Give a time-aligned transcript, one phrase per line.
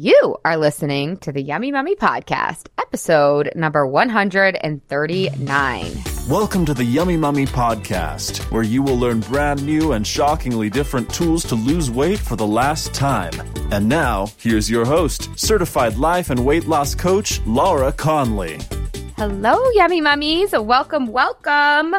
[0.00, 5.92] You are listening to the Yummy Mummy Podcast, episode number 139.
[6.30, 11.12] Welcome to the Yummy Mummy Podcast, where you will learn brand new and shockingly different
[11.12, 13.32] tools to lose weight for the last time.
[13.72, 18.60] And now, here's your host, certified life and weight loss coach, Laura Conley.
[19.16, 20.52] Hello, Yummy Mummies.
[20.52, 21.96] Welcome, welcome.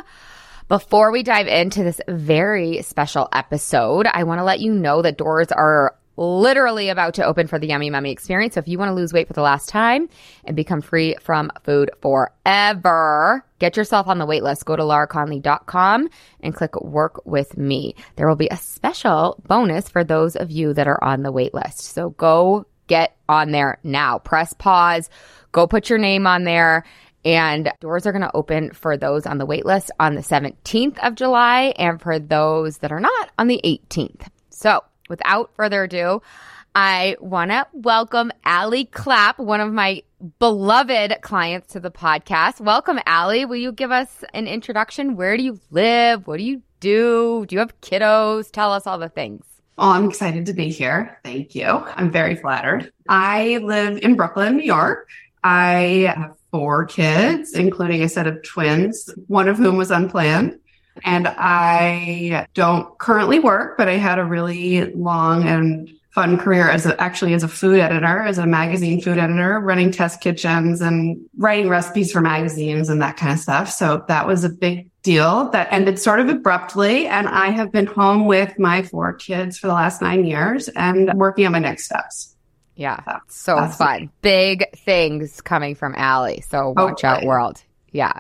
[0.70, 5.18] Before we dive into this very special episode, I want to let you know that
[5.18, 8.56] doors are literally about to open for the Yummy Mummy experience.
[8.56, 10.10] So if you want to lose weight for the last time
[10.44, 14.66] and become free from food forever, get yourself on the wait list.
[14.66, 16.10] Go to lauraconley.com
[16.42, 17.96] and click work with me.
[18.18, 21.54] There will be a special bonus for those of you that are on the wait
[21.54, 21.80] list.
[21.80, 24.20] So go get on there now.
[24.20, 25.10] Press pause,
[25.54, 26.84] go put your name on there.
[27.26, 30.98] And doors are going to open for those on the wait list on the 17th
[31.06, 34.28] of July and for those that are not on the 18th.
[34.50, 36.22] So without further ado,
[36.76, 40.04] I want to welcome Allie Clapp, one of my
[40.38, 42.62] beloved clients to the podcast.
[42.62, 43.46] Welcome, Allie.
[43.46, 45.16] Will you give us an introduction?
[45.16, 46.28] Where do you live?
[46.28, 47.46] What do you do?
[47.48, 48.52] Do you have kiddos?
[48.52, 49.44] Tell us all the things.
[49.78, 51.20] Oh, I'm excited to be here.
[51.24, 51.66] Thank you.
[51.66, 52.92] I'm very flattered.
[53.08, 55.08] I live in Brooklyn, New York.
[55.44, 60.60] I have four kids, including a set of twins, one of whom was unplanned.
[61.04, 66.86] And I don't currently work, but I had a really long and fun career as
[66.86, 71.18] a, actually as a food editor, as a magazine food editor, running test kitchens and
[71.38, 73.72] writing recipes for magazines and that kind of stuff.
[73.72, 77.08] So that was a big deal that ended sort of abruptly.
[77.08, 81.14] And I have been home with my four kids for the last nine years and
[81.14, 82.36] working on my next steps.
[82.76, 83.02] Yeah.
[83.28, 84.10] So, so fun.
[84.22, 86.42] Big things coming from Allie.
[86.42, 87.12] So oh, watch Hopefully.
[87.12, 87.64] out world.
[87.92, 88.20] Yeah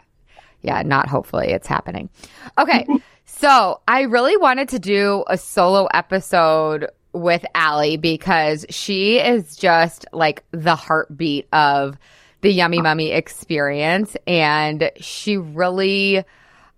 [0.62, 2.10] yeah, not hopefully it's happening.
[2.58, 2.86] Okay.
[3.26, 10.06] so I really wanted to do a solo episode with Allie because she is just
[10.12, 11.98] like the heartbeat of
[12.42, 14.16] the Yummy Mummy experience.
[14.28, 16.24] And she really,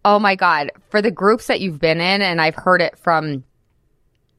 [0.06, 3.44] oh my God, for the groups that you've been in, and I've heard it from,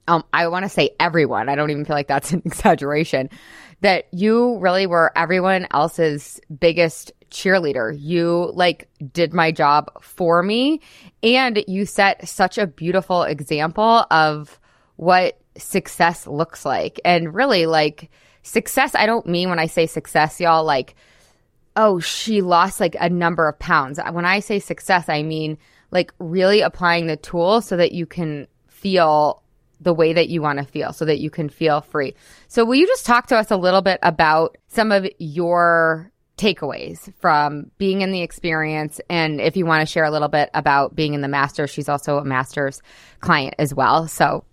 [0.09, 1.49] um, I want to say everyone.
[1.49, 3.31] I don't even feel like that's an exaggeration.
[3.81, 7.97] That you really were everyone else's biggest cheerleader.
[7.99, 10.81] You like did my job for me
[11.23, 14.61] and you set such a beautiful example of
[14.97, 17.01] what success looks like.
[17.05, 18.11] And really like
[18.43, 20.95] success, I don't mean when I say success, y'all like,
[21.75, 23.99] oh, she lost like a number of pounds.
[24.13, 25.59] When I say success, I mean
[25.91, 29.43] like really applying the tool so that you can feel
[29.81, 32.15] the way that you want to feel so that you can feel free.
[32.47, 37.13] So will you just talk to us a little bit about some of your takeaways
[37.21, 39.01] from being in the experience.
[39.09, 41.89] And if you want to share a little bit about being in the master she's
[41.89, 42.83] also a master's
[43.21, 44.09] client as well.
[44.09, 44.45] So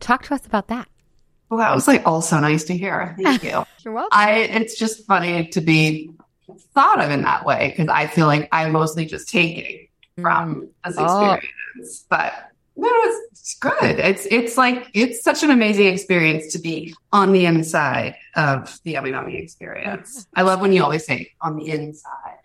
[0.00, 0.88] talk to us about that.
[1.48, 3.16] Well that was like also nice to hear.
[3.22, 3.64] Thank you.
[3.84, 4.10] You're welcome.
[4.12, 6.12] I it's just funny to be
[6.74, 9.88] thought of in that way because i feel like i'm mostly just taking
[10.20, 10.68] from mm.
[10.84, 11.32] this oh.
[11.32, 13.98] experience but no, it's, it's good.
[13.98, 18.92] It's it's like it's such an amazing experience to be on the inside of the
[18.92, 20.26] Yummy Mummy experience.
[20.34, 22.38] I love when you always say on the inside.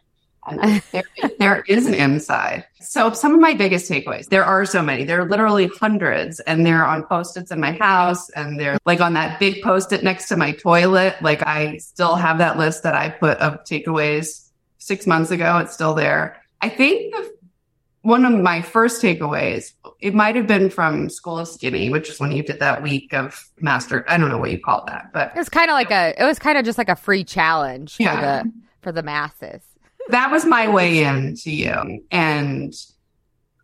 [0.47, 1.03] And there,
[1.39, 2.65] there is an inside.
[2.79, 5.03] So some of my biggest takeaways, there are so many.
[5.03, 9.13] There are literally hundreds and they're on post-its in my house and they're like on
[9.13, 11.15] that big post-it next to my toilet.
[11.21, 15.57] Like I still have that list that I put of takeaways six months ago.
[15.57, 16.41] It's still there.
[16.61, 17.36] I think the
[18.07, 22.21] one of my first takeaways, it might have been from School of Skinny, which is
[22.21, 24.05] when you did that week of master.
[24.07, 26.23] I don't know what you call that, but it was kind of like a, it
[26.23, 28.15] was kind of just like a free challenge yeah.
[28.15, 29.61] for the, for the masses.
[30.07, 32.05] that was my way in to you.
[32.09, 32.73] And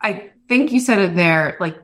[0.02, 1.78] I think you said it there, like,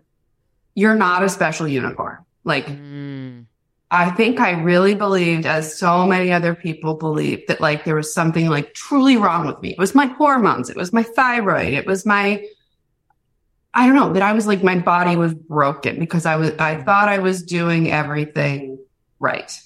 [0.75, 2.17] you're not a special unicorn.
[2.43, 3.45] Like, mm.
[3.91, 8.13] I think I really believed, as so many other people believed, that like there was
[8.13, 9.71] something like truly wrong with me.
[9.71, 10.69] It was my hormones.
[10.69, 11.73] It was my thyroid.
[11.73, 12.45] It was my,
[13.73, 16.81] I don't know, that I was like, my body was broken because I was, I
[16.83, 18.77] thought I was doing everything
[19.19, 19.59] right.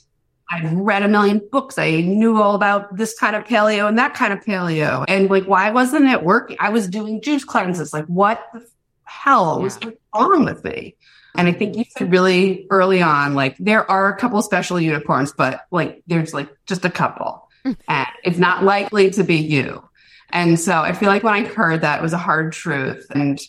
[0.50, 1.78] I'd read a million books.
[1.78, 5.04] I knew all about this kind of paleo and that kind of paleo.
[5.08, 6.56] And like, why wasn't it working?
[6.60, 7.92] I was doing juice cleanses.
[7.92, 8.66] Like, what the
[9.04, 9.80] hell was
[10.14, 10.96] wrong with me?
[11.35, 15.33] And I think you said really early on, like there are a couple special unicorns,
[15.33, 19.83] but like there's like just a couple and it's not likely to be you.
[20.31, 23.39] And so I feel like when I heard that it was a hard truth and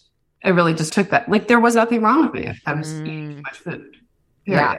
[0.42, 1.28] I really just took that.
[1.28, 2.52] Like there was nothing wrong with me.
[2.66, 3.06] I was mm.
[3.06, 3.96] eating too much food.
[4.44, 4.60] Period.
[4.60, 4.78] Yeah.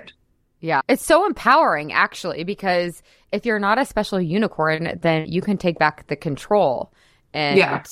[0.61, 0.81] Yeah.
[0.87, 5.77] It's so empowering actually, because if you're not a special unicorn, then you can take
[5.77, 6.91] back the control
[7.33, 7.83] and yeah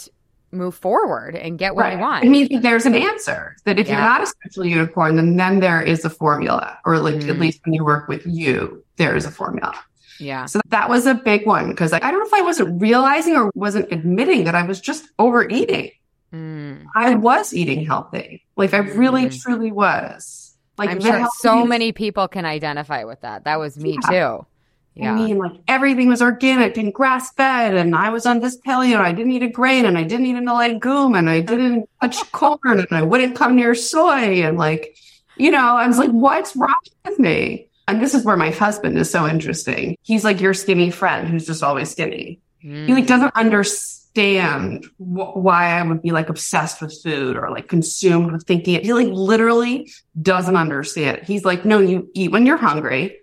[0.54, 1.94] move forward and get what right.
[1.94, 2.26] you want.
[2.26, 3.94] I mean, there's an answer that if Yeah.
[3.94, 7.30] you're not a special unicorn, then then there is a formula, or like Mm.
[7.30, 9.74] at least when you work with you, there is a formula.
[10.20, 10.46] yeah.
[10.46, 13.36] So that was a big one because like, I don't know if I wasn't realizing
[13.36, 15.92] or wasn't admitting that I was just overeating.
[16.34, 16.86] Mm.
[16.96, 19.42] I was eating healthy, like I really Mm.
[19.42, 20.56] truly was.
[20.78, 23.44] Like I'm sure so many people can identify with that.
[23.46, 24.38] That was me Yeah.
[24.38, 24.46] too.
[24.96, 25.16] I Yeah.
[25.16, 28.94] mean, like everything was organic and grass fed, and I was on this paleo.
[28.98, 31.90] And I didn't eat a grain, and I didn't eat a legume, and I didn't
[32.02, 34.96] touch corn, and I wouldn't come near soy, and like,
[35.38, 36.76] you know, I was like, what's wrong
[37.06, 37.68] with me?
[37.88, 39.98] And this is where my husband is so interesting.
[40.04, 42.40] He's like your skinny friend who's just always skinny.
[42.64, 42.86] Mm.
[42.88, 47.68] He like doesn't understand wh- why I would be like obsessed with food or like
[47.68, 48.84] consumed with thinking it.
[48.86, 49.92] He like literally
[50.22, 51.22] doesn't understand.
[51.26, 53.18] He's like, no, you eat when you're hungry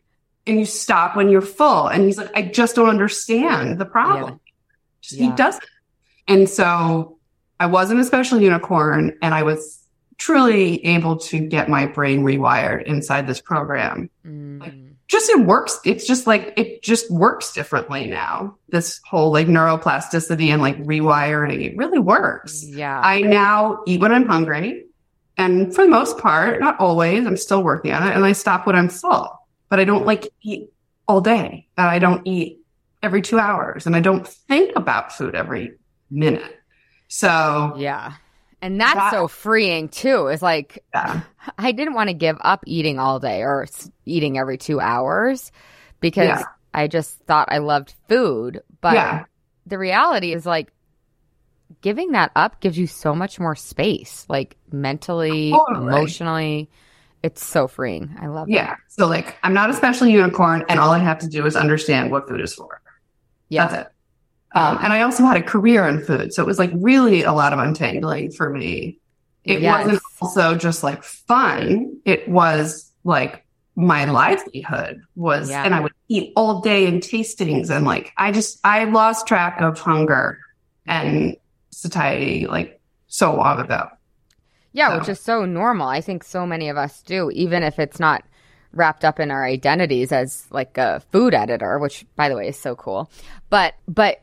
[0.46, 1.86] and you stop when you're full.
[1.88, 4.40] And he's like, I just don't understand the problem.
[5.00, 5.30] Just- Yeah.
[5.30, 5.64] He doesn't.
[6.28, 7.18] And so
[7.58, 9.78] I wasn't a special unicorn and I was
[10.18, 14.92] truly able to get my brain rewired inside this program Mm.
[15.08, 15.80] just it works.
[15.84, 18.56] It's just like it just works differently now.
[18.68, 22.62] This whole like neuroplasticity and like rewiring, it really works.
[22.64, 23.00] yeah.
[23.02, 24.84] I now eat when I'm hungry.
[25.38, 28.14] And for the most part, not always, I'm still working on it.
[28.14, 29.39] And I stop when I'm full.
[29.70, 30.72] But I don't like eat
[31.08, 31.66] all day.
[31.78, 32.58] I don't eat
[33.02, 33.86] every two hours.
[33.86, 35.78] And I don't think about food every
[36.10, 36.60] minute.
[37.08, 38.14] So yeah.
[38.62, 40.26] And that's That- so freeing too.
[40.26, 41.22] Is like yeah.
[41.58, 43.66] I didn't want to give up eating all day or
[44.04, 45.50] eating every 2 hours
[46.00, 46.42] because Yeah.
[46.74, 49.24] I just thought I loved food, but yeah.
[49.66, 50.72] the reality is like
[51.80, 55.86] giving that up gives you so much more space, like mentally, Totally.
[55.86, 56.70] emotionally.
[57.22, 58.16] It's so freeing.
[58.20, 58.52] I love it.
[58.54, 58.76] Yeah.
[58.88, 62.10] So like I'm not a special unicorn and all I have to do is understand
[62.10, 62.80] what food is for.
[63.48, 63.66] Yeah.
[63.66, 63.92] That's it.
[64.52, 66.32] Um, and I also had a career in food.
[66.32, 68.98] So it was like really a lot of untangling for me.
[69.44, 69.84] It Yes.
[69.84, 71.96] wasn't also just like fun.
[72.04, 73.44] It was like
[73.76, 75.62] my livelihood was, Yeah.
[75.64, 77.70] and I would eat all day in tastings.
[77.70, 80.38] And like, I just, I lost track of hunger
[80.86, 81.36] and
[81.70, 83.88] satiety like so long ago.
[84.72, 85.88] Yeah, So- which is so normal.
[85.88, 88.22] I think so many of us do, even if it's not
[88.72, 92.58] wrapped up in our identities as like a food editor, which by the way is
[92.58, 93.10] so cool.
[93.48, 94.22] But but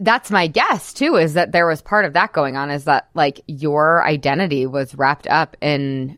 [0.00, 3.08] that's my guess too, is that there was part of that going on, is that
[3.14, 6.16] like your identity was wrapped up in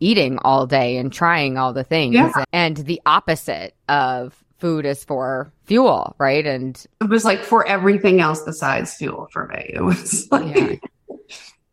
[0.00, 2.14] eating all day and trying all the things.
[2.14, 2.32] Yeah.
[2.52, 6.46] And the opposite of food is for fuel, right?
[6.46, 9.70] And It was like for everything else besides fuel for me.
[9.74, 10.76] It was like, Yeah.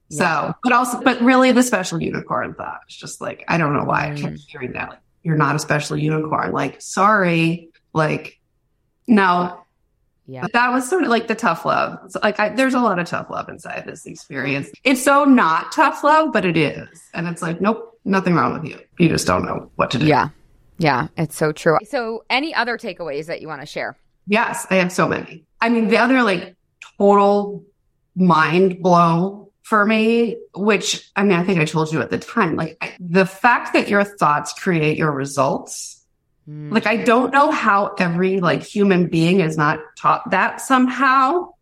[0.09, 3.83] So, but also, but really the special unicorn thought it's just like, I don't know
[3.85, 4.45] why I kept Mm.
[4.47, 4.89] hearing that.
[4.89, 6.51] Like, you're not a special unicorn.
[6.51, 7.69] Like, sorry.
[7.93, 8.39] Like,
[9.07, 9.61] no.
[10.27, 10.41] yeah.
[10.41, 11.99] But that was sort of like the tough love.
[12.05, 14.69] It's like, I, there's a lot of tough love inside this experience.
[14.83, 16.87] It's so not tough love, but it is.
[17.13, 18.79] And it's like, nope, nothing wrong with you.
[18.99, 20.05] You just don't know what to do.
[20.05, 20.29] Yeah.
[20.77, 21.07] Yeah.
[21.17, 21.77] It's so true.
[21.89, 23.97] So any other takeaways that you want to share?
[24.27, 25.45] Yes, I have so many.
[25.61, 26.55] I mean, the other like
[26.97, 27.63] total
[28.15, 32.55] mind blow for me, which I mean, I think I told you at the time,
[32.55, 36.05] like I, the fact that your thoughts create your results.
[36.47, 36.71] Mm.
[36.71, 41.53] Like, I don't know how every like human being is not taught that somehow.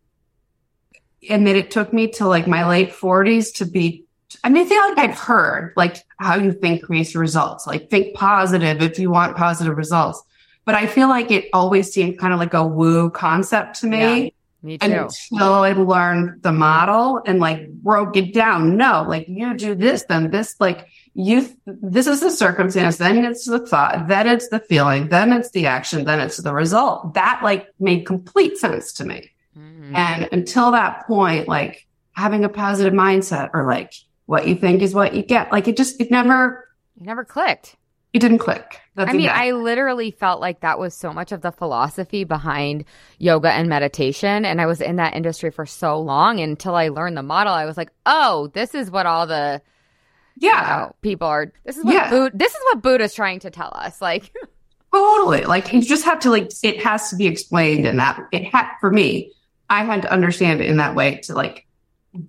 [1.30, 4.04] And that it took me to like my late forties to be,
[4.44, 8.14] I mean, I feel like I've heard like how you think creates results, like think
[8.14, 10.22] positive if you want positive results.
[10.66, 14.33] But I feel like it always seemed kind of like a woo concept to me
[14.64, 14.86] Me too.
[14.86, 18.76] until I learned the model and like broke it down.
[18.78, 23.44] No, like you do this, then this, like you, this is the circumstance, then it's
[23.44, 27.12] the thought, then it's the feeling, then it's the action, then it's the result.
[27.14, 29.30] That like made complete sense to me.
[29.56, 29.94] Mhm.
[29.94, 33.92] And until that point, like having a positive mindset or like
[34.26, 36.66] what you think is what you get, like it just, it never,
[36.96, 37.76] It never clicked.
[38.14, 38.80] it didn't click.
[38.94, 42.24] That's I mean, exact- I literally felt like that was so much of the philosophy
[42.24, 42.84] behind
[43.18, 44.44] yoga and meditation.
[44.44, 47.52] And I was in that industry for so long until I learned the model.
[47.52, 49.60] I was like, oh, this is what all the
[50.36, 50.86] you yeah.
[50.88, 51.52] know, people are.
[51.64, 52.10] This is what Yeah.
[52.10, 54.00] Buddha, this is what Buddha's trying to tell us.
[54.00, 54.32] Like,
[54.92, 55.42] Totally.
[55.42, 58.70] Like you just have to like it has to be explained in that it had
[58.80, 59.32] for me,
[59.68, 61.66] I had to understand it in that way to like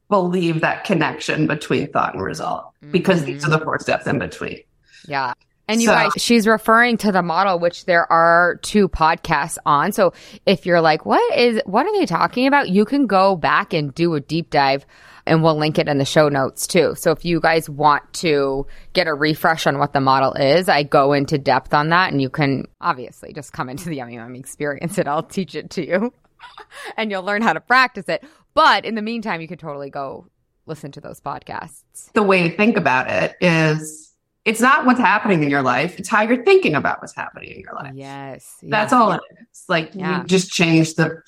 [0.10, 3.60] believe that connection between thought and result because these are mm-hmm.
[3.60, 4.62] the four steps in between.
[5.08, 5.34] yeah.
[5.68, 9.92] And you So- guys, she's referring to the model, which there are two podcasts on.
[9.92, 10.14] So
[10.46, 12.70] if you're like, what is, what are they talking about?
[12.70, 14.86] You can go back and do a deep dive
[15.26, 16.94] and we'll link it in the show notes too.
[16.96, 20.84] So if you guys want to get a refresh on what the model is, I
[20.84, 24.38] go into depth on that and you can obviously just come into the Yummy Mummy
[24.40, 26.14] experience and I'll teach it to you
[26.98, 28.24] and you'll learn how to practice it.
[28.54, 30.28] But in the meantime, you can totally go
[30.68, 32.12] listen to those podcasts.
[32.14, 34.15] The way to think about it is
[34.46, 37.60] it's not what's happening in your life, it's how you're thinking about what's happening in
[37.62, 37.94] your life.
[37.96, 38.58] Yes.
[38.64, 39.22] That's all it
[39.52, 39.66] is.
[39.68, 40.22] Like Yeah.
[40.22, 41.22] you just change the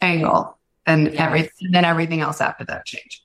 [0.00, 1.14] angle and Yes.
[1.18, 3.20] everything then everything else after that changes.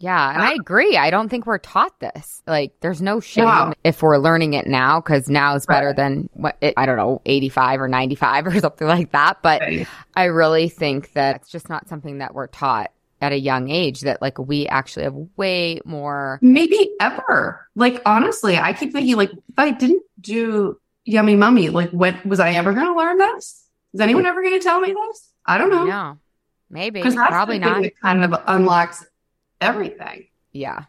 [0.00, 0.96] Yeah, and I agree.
[0.96, 2.40] I don't think we're taught this.
[2.46, 5.96] Like, there's no shame if we're learning it now because now is better Right.
[5.96, 9.38] than what it, I don't know, 85 or 95 or something like that.
[9.42, 9.88] But Right.
[10.14, 14.02] I really think that it's just not something that we're taught at a young age.
[14.02, 16.38] That like we actually have way more.
[16.42, 17.66] Maybe ever.
[17.74, 22.40] Like honestly, I keep thinking like if I didn't do yummy mummy, like what was
[22.40, 23.64] I ever gonna learn this?
[23.94, 25.30] Is anyone ever gonna tell me this?
[25.46, 25.84] I don't know.
[25.84, 26.18] No,
[26.68, 27.82] maybe, Because that's probably not.
[27.82, 29.04] that kind of unlocks
[29.60, 30.84] everything Yeah,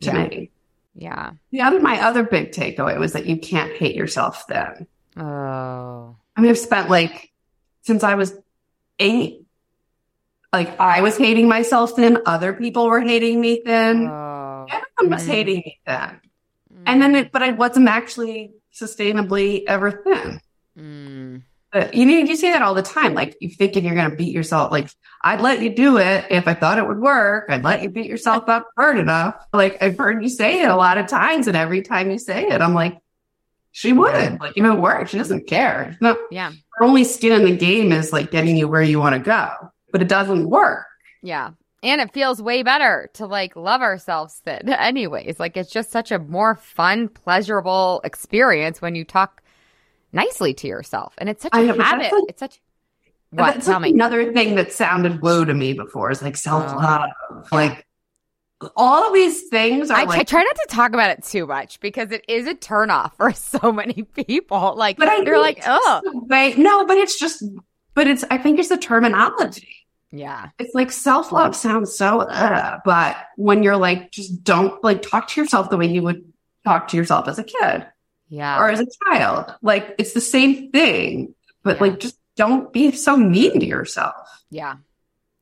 [0.00, 0.26] to Yeah.
[0.26, 0.50] me.
[0.96, 1.30] yeah.
[1.52, 4.86] The other my other big takeaway was that you can't hate yourself then.
[5.16, 7.30] Oh, I mean, I've spent like
[7.82, 8.34] since I was
[8.98, 9.39] eight,
[10.52, 14.66] like I was hating myself thin, other people were hating me thin, oh.
[14.68, 15.30] everyone was Mm.
[15.30, 16.20] hating me thin.
[16.86, 20.40] And then it, but I wasn't actually sustainably ever thin.
[20.78, 21.42] Mm.
[21.72, 23.14] But you know, you say that all the time.
[23.14, 24.72] Like you thinking you're going to beat yourself.
[24.72, 24.90] Like
[25.22, 27.46] I'd let you do it if I thought it would work.
[27.48, 29.36] I'd let you beat yourself up hard enough.
[29.52, 32.48] Like I've heard you say it a lot of times, and every time you say
[32.48, 32.98] it, I'm like,
[33.70, 34.40] she wouldn't.
[34.40, 35.96] Like if it works, she doesn't care.
[36.00, 39.14] No, yeah, her only skin in the game is like getting you where you want
[39.14, 40.86] to go, but it doesn't work.
[41.22, 41.50] yeah.
[41.82, 45.40] And it feels way better to like love ourselves thin, anyways.
[45.40, 49.42] Like it's just such a more fun, pleasurable experience when you talk
[50.12, 52.12] nicely to yourself, and it's such I a know, habit.
[52.12, 52.60] like- it's such.
[53.30, 53.54] What?
[53.54, 53.90] That's Tell like me.
[53.92, 57.08] another thing that sounded blue to me before is like self love.
[57.30, 57.42] Oh.
[57.52, 57.86] Like
[58.76, 61.80] all of these things are I, I try not to talk about it too much
[61.80, 64.74] because it is a turnoff for so many people.
[64.76, 67.42] Like But I they're like, oh, way- no, but it's just,
[67.94, 69.68] but it's, I think it's the terminology.
[70.12, 75.02] Yeah, It's like self love sounds so, uh, but when you're like, just don't like
[75.02, 76.24] talk to yourself the way you would
[76.64, 77.86] talk to yourself as a kid
[78.28, 79.54] yeah, or as a child.
[79.62, 81.82] Like it's the same thing, but Yeah.
[81.82, 84.14] like just don't be so mean to yourself.
[84.50, 84.76] yeah,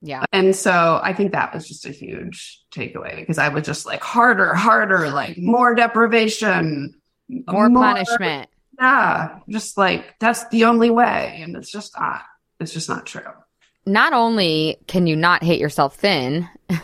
[0.00, 3.86] yeah, And so I think that was just a huge takeaway because I was just
[3.86, 6.94] like harder, harder, like more deprivation,
[7.28, 8.48] more punishment.
[8.78, 12.22] Yeah, just like that's the only way, and it's just not.
[12.60, 13.22] It's just not true.
[13.88, 16.48] Not only can you not hate yourself thin,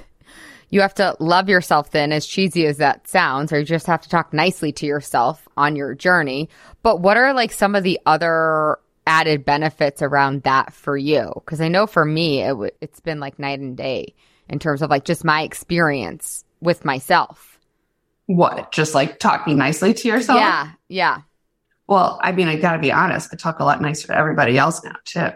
[0.70, 4.00] you have to love yourself thin, as cheesy as that sounds, or you just have
[4.02, 6.49] to talk nicely to yourself on your journey.
[6.82, 11.32] But what are like some of the other added benefits around that for you?
[11.37, 14.14] Because I know for me, it w- it's been like night and day
[14.49, 17.58] in terms of like just my experience with myself.
[18.26, 18.73] What?
[18.73, 20.38] Just like talking nicely to yourself?
[20.38, 21.18] Yeah, yeah.
[21.87, 23.28] Well, I mean, I got to be honest.
[23.32, 25.30] I talk a lot nicer to everybody else now too.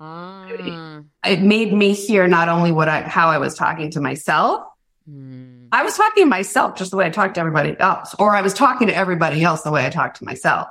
[0.00, 4.62] Mm, It made me hear not only what I, how I was talking to myself.
[5.08, 8.34] mm, I was talking to myself just the way I talked to everybody else, or
[8.34, 10.68] I was talking to everybody else the way I talked to myself,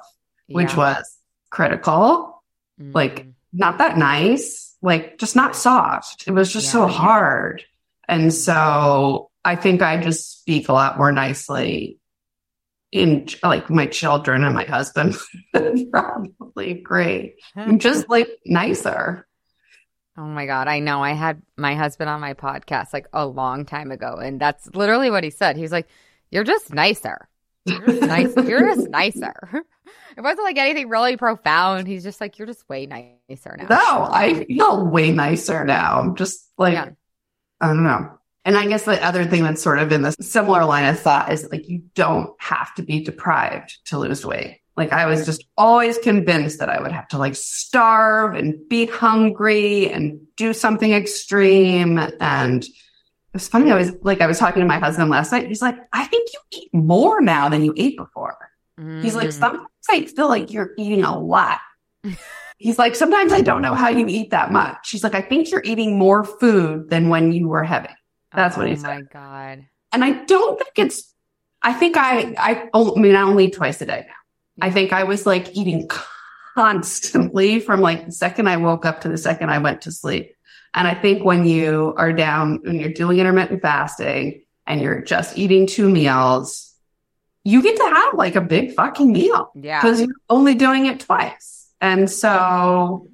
[0.48, 0.78] which yeah.
[0.78, 1.18] was
[1.52, 2.44] critical,
[2.80, 6.28] like, Mm, not that nice, like just not soft.
[6.28, 6.94] It was just so Yeah.
[6.94, 7.64] hard.
[8.08, 12.00] And so I think I just speak a lot more nicely
[12.92, 15.16] in like my children and my husband
[15.92, 17.36] probably agree.
[17.56, 19.28] I'm just like nicer.
[20.18, 20.68] Oh my God.
[20.68, 21.04] I know.
[21.04, 25.12] I had my husband on my podcast like a long time ago, and that's literally
[25.12, 25.58] what he said.
[25.58, 25.88] He's like,
[26.32, 27.28] You're just nicer.
[27.66, 28.36] You're just nice.
[28.36, 29.34] You're just nicer.
[30.18, 31.88] It wasn't like anything really profound.
[31.88, 33.68] He's just like, You're just way nicer now.
[33.70, 36.00] No, I feel way nicer now.
[36.00, 36.90] I'm just like, Yeah.
[37.62, 38.17] I don't know.
[38.48, 41.32] And I guess the other thing that's sort of in the similar line of thought
[41.34, 44.62] is like, you don't have to be deprived to lose weight.
[44.78, 48.86] Like I was just always convinced that I would have to like starve and be
[48.86, 52.00] hungry and do something extreme.
[52.22, 52.70] And it
[53.34, 53.70] was funny.
[53.70, 55.48] I was like, I was talking to my husband last night.
[55.48, 58.38] He's like, I think you eat more now than you ate before.
[59.02, 59.34] He's like, Mm.
[59.34, 61.60] sometimes I feel like you're eating a lot.
[62.60, 64.90] He's like, sometimes I don't know how you eat that much.
[64.92, 67.90] He's like, I think you're eating more food than when you were heavy.
[68.34, 68.90] That's what he oh said.
[68.90, 69.02] Oh my.
[69.56, 69.66] God.
[69.92, 71.14] And I don't think it's,
[71.62, 74.66] I think I, I, oh, I mean, I only eat twice a day now.
[74.68, 75.88] I think I was like eating
[76.56, 80.34] constantly from like the second I woke up to the second I went to sleep.
[80.74, 85.38] And I think when you are down, when you're doing intermittent fasting and you're just
[85.38, 86.74] eating two meals,
[87.44, 89.82] you get to have like a big fucking meal Yeah.
[89.82, 91.68] because you're only doing it twice.
[91.80, 93.08] And so,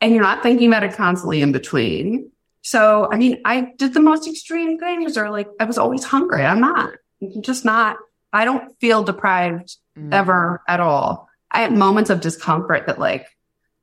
[0.00, 2.30] and you're not thinking about it constantly in between.
[2.64, 6.42] So, I mean, I did the most extreme things or like I was always hungry.
[6.42, 7.98] I'm not, I'm just not,
[8.32, 10.12] I don't feel deprived Mm.
[10.12, 11.28] ever at all.
[11.52, 13.28] I had moments of discomfort that like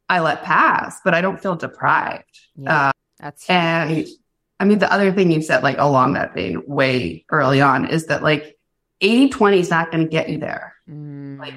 [0.10, 2.26] I let pass, but I don't feel deprived.
[2.56, 2.90] Yeah.
[2.90, 4.06] Uh, That's and
[4.60, 8.08] I mean, the other thing you said, like along that vein, way early on, is
[8.08, 8.58] that like
[9.00, 10.76] 80 20 is not going to get you there.
[10.90, 11.40] Mm.
[11.40, 11.54] Like,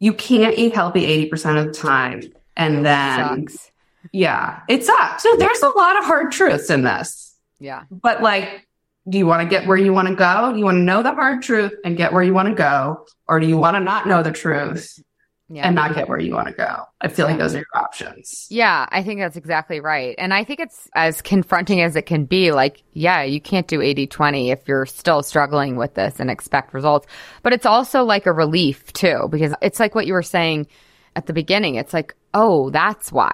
[0.00, 2.22] you can't eat healthy 80% of the time.
[2.56, 3.70] And then, Sucks.
[4.12, 5.22] Yeah, it sucks.
[5.22, 7.34] So there's a lot of hard truths in this.
[7.58, 7.84] Yeah.
[7.90, 8.66] But like,
[9.08, 10.52] do you want to get where you want to go?
[10.52, 13.06] Do you want to know the hard truth and get where you want to go?
[13.28, 14.98] Or do you want to not know the truth
[15.48, 15.66] yeah.
[15.66, 16.82] and not get where you want to go.
[17.00, 18.46] I feel like those are your options.
[18.50, 20.14] Yeah, I think that's exactly right.
[20.18, 22.52] And I think it's as confronting as it can be.
[22.52, 26.74] Like, yeah, you can't do 80 20 if you're still struggling with this and expect
[26.74, 27.06] results.
[27.42, 30.66] But it's also like a relief too, because it's like what you were saying
[31.14, 31.76] at the beginning.
[31.76, 33.32] It's like, oh, that's why.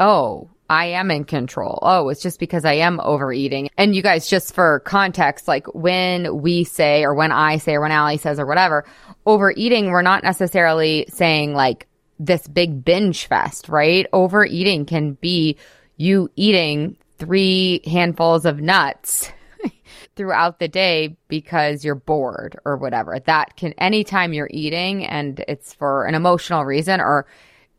[0.00, 1.78] Oh, I am in control.
[1.82, 3.68] Oh, it's just because I am overeating.
[3.76, 7.82] And you guys, just for context, like when we say, or when I say, or
[7.82, 8.86] when Allie says, or whatever,
[9.26, 11.86] overeating, we're not necessarily saying like
[12.18, 14.06] this big binge fest, right?
[14.12, 15.58] Overeating can be
[15.96, 19.30] you eating three handfuls of nuts
[20.16, 23.18] throughout the day because you're bored or whatever.
[23.18, 27.26] That can, anytime you're eating and it's for an emotional reason or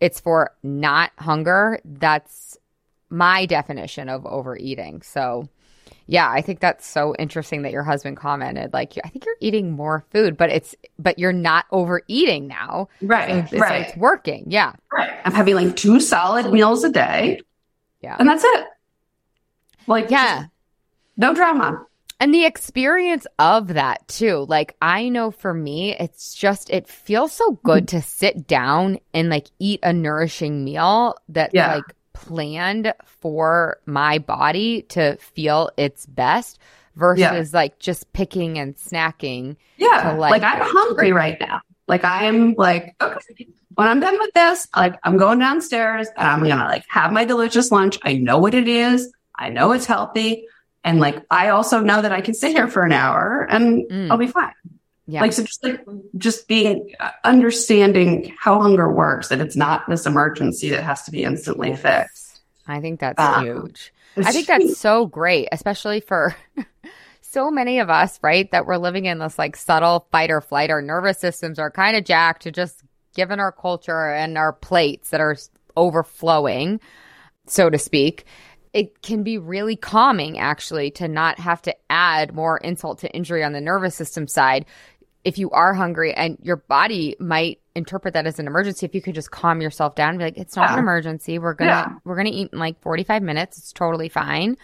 [0.01, 2.57] it's for not hunger, that's
[3.09, 5.03] my definition of overeating.
[5.03, 5.47] So,
[6.07, 9.71] yeah, I think that's so interesting that your husband commented like I think you're eating
[9.71, 12.89] more food, but it's but you're not overeating now.
[13.01, 13.47] Right.
[13.49, 13.87] So right.
[13.87, 14.45] it's working.
[14.47, 14.73] Yeah.
[14.91, 15.11] Right.
[15.23, 17.39] I'm having like two solid meals a day.
[18.01, 18.17] Yeah.
[18.19, 18.67] And that's it.
[19.87, 20.45] Like Yeah.
[21.15, 21.85] No drama.
[22.21, 24.45] And the experience of that too.
[24.47, 27.67] Like I know for me, it's just it feels so mm-hmm.
[27.67, 31.77] good to sit down and like eat a nourishing meal that yeah.
[31.77, 36.59] like planned for my body to feel its best
[36.95, 37.41] versus yeah.
[37.51, 39.55] like just picking and snacking.
[39.77, 40.13] Yeah.
[40.13, 41.61] like, like I'm hungry right now.
[41.87, 46.27] Like I am like, okay, when I'm done with this, like I'm going downstairs and
[46.27, 47.97] I'm gonna like have my delicious lunch.
[48.03, 49.11] I know what it is.
[49.35, 50.45] I know it's healthy.
[50.83, 54.11] And like I also know that I can sit here for an hour and mm.
[54.11, 54.53] I'll be fine.
[55.07, 55.21] Yeah.
[55.21, 55.85] Like so just like
[56.17, 61.11] just being uh, understanding how hunger works and it's not this emergency that has to
[61.11, 62.41] be instantly fixed.
[62.67, 63.93] I think that's um, huge.
[64.17, 66.35] I think that's so great, especially for
[67.21, 68.49] so many of us, right?
[68.51, 70.69] That we're living in this like subtle fight or flight.
[70.69, 72.81] Our nervous systems are kind of jacked to just
[73.15, 75.37] given our culture and our plates that are
[75.75, 76.79] overflowing,
[77.47, 78.25] so to speak
[78.73, 83.43] it can be really calming actually to not have to add more insult to injury
[83.43, 84.65] on the nervous system side.
[85.23, 89.01] If you are hungry and your body might interpret that as an emergency if you
[89.01, 90.73] could just calm yourself down and be like it's not yeah.
[90.73, 91.37] an emergency.
[91.37, 91.95] We're gonna yeah.
[92.03, 93.57] we're gonna eat in like 45 minutes.
[93.57, 94.57] It's totally fine.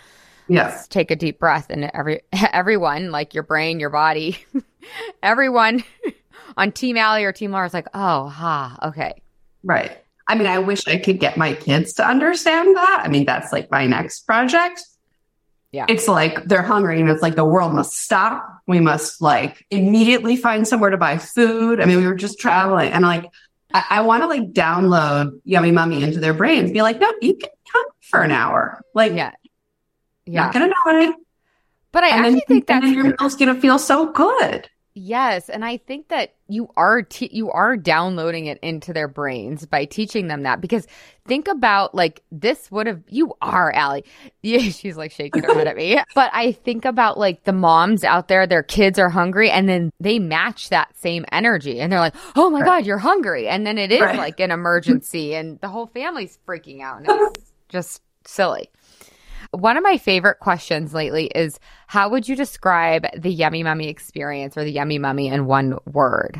[0.47, 2.21] Yes take a deep breath and every
[2.53, 4.37] everyone like your brain your body
[5.23, 5.83] everyone
[6.57, 9.21] on team Allie or team Laura is like oh ha okay.
[9.63, 13.01] Right I mean, I wish I could get my kids to understand that.
[13.03, 14.83] I mean, that's like my next project.
[15.71, 15.85] Yeah.
[15.89, 18.61] It's like they're hungry and it's like the world must stop.
[18.67, 21.79] We must like immediately find somewhere to buy food.
[21.79, 23.25] I mean, we were just traveling and like,
[23.73, 27.35] I, I want to like download Yummy Mummy into their brains, be like, no, you
[27.35, 28.81] can come for an hour.
[28.93, 29.31] Like, yeah.
[30.25, 30.43] Yeah.
[30.43, 31.15] Not gonna know it.
[31.91, 34.69] But I and actually then, think that your meal's gonna feel so good.
[34.93, 39.65] Yes, and I think that you are te- you are downloading it into their brains
[39.65, 40.87] by teaching them that because
[41.25, 44.05] think about like this would have you are Allie.
[44.43, 45.99] Yeah, she's like shaking her head at me.
[46.15, 49.91] But I think about like the moms out there, their kids are hungry, and then
[49.99, 52.65] they match that same energy, and they're like, "Oh my right.
[52.65, 54.17] god, you're hungry," and then it is right.
[54.17, 58.69] like an emergency, and the whole family's freaking out, and it's just silly.
[59.57, 64.55] One of my favorite questions lately is how would you describe the Yummy Mummy experience
[64.55, 66.39] or the Yummy Mummy in one word?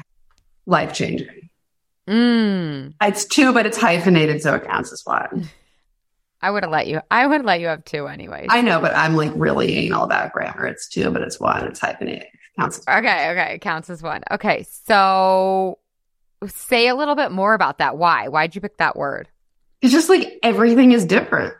[0.67, 1.49] Life changing.
[2.07, 2.93] Mm.
[3.01, 5.49] It's two, but it's hyphenated, so it counts as one.
[6.43, 7.01] I would have let you.
[7.09, 8.45] I would let you have two anyway.
[8.51, 10.67] I know, but I'm like really anal about grammar.
[10.67, 11.65] It's two, but it's one.
[11.65, 12.27] It's hyphenated.
[12.59, 12.79] Counts.
[12.87, 14.21] okay, okay, it counts as one.
[14.29, 15.79] Okay, so
[16.45, 17.97] say a little bit more about that.
[17.97, 18.27] Why?
[18.27, 19.27] Why'd you pick that word?
[19.81, 21.55] It's just like everything is different.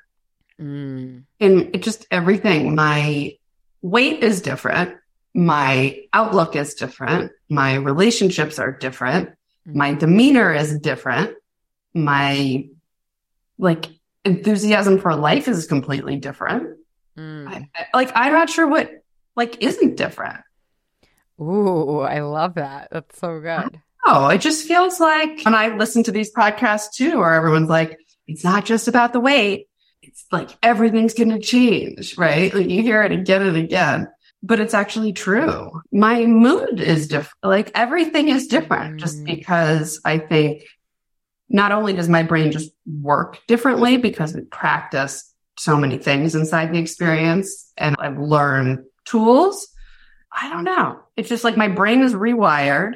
[0.60, 1.24] Mm.
[1.40, 2.76] And it just everything.
[2.76, 3.38] My
[3.82, 4.96] weight is different.
[5.34, 7.32] My outlook is different.
[7.50, 9.30] My relationships are different.
[9.68, 9.76] Mm.
[9.76, 11.36] My demeanor is different.
[11.94, 12.68] My
[13.58, 13.88] like
[14.26, 16.78] enthusiasm for life is completely different.
[17.18, 17.68] Mm.
[17.76, 18.92] I, like I'm not sure what
[19.36, 20.42] like isn't different.
[21.40, 22.90] Ooh, I love that.
[22.92, 23.80] That's so good.
[24.06, 28.00] Oh, it just feels like when I listen to these podcasts too, where everyone's like,
[28.26, 29.68] it's not just about the weight
[30.18, 32.54] it's like everything's going to change, right?
[32.54, 34.08] Like you hear it again and again,
[34.42, 35.82] but it's actually true.
[35.92, 37.38] My mood is different.
[37.44, 39.26] Like everything is different just mm.
[39.26, 40.64] because I think
[41.50, 46.74] not only does my brain just work differently because we practice so many things inside
[46.74, 49.68] the experience and I've learned tools.
[50.32, 51.00] I don't know.
[51.16, 52.96] It's just like my brain is rewired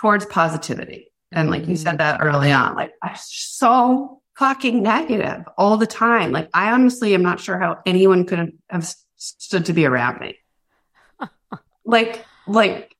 [0.00, 1.12] towards positivity.
[1.32, 6.32] And like you said that early on, like I'm so fucking negative all the time.
[6.32, 10.38] Like I honestly am not sure how anyone could have stood to be around me.
[11.84, 12.94] like, like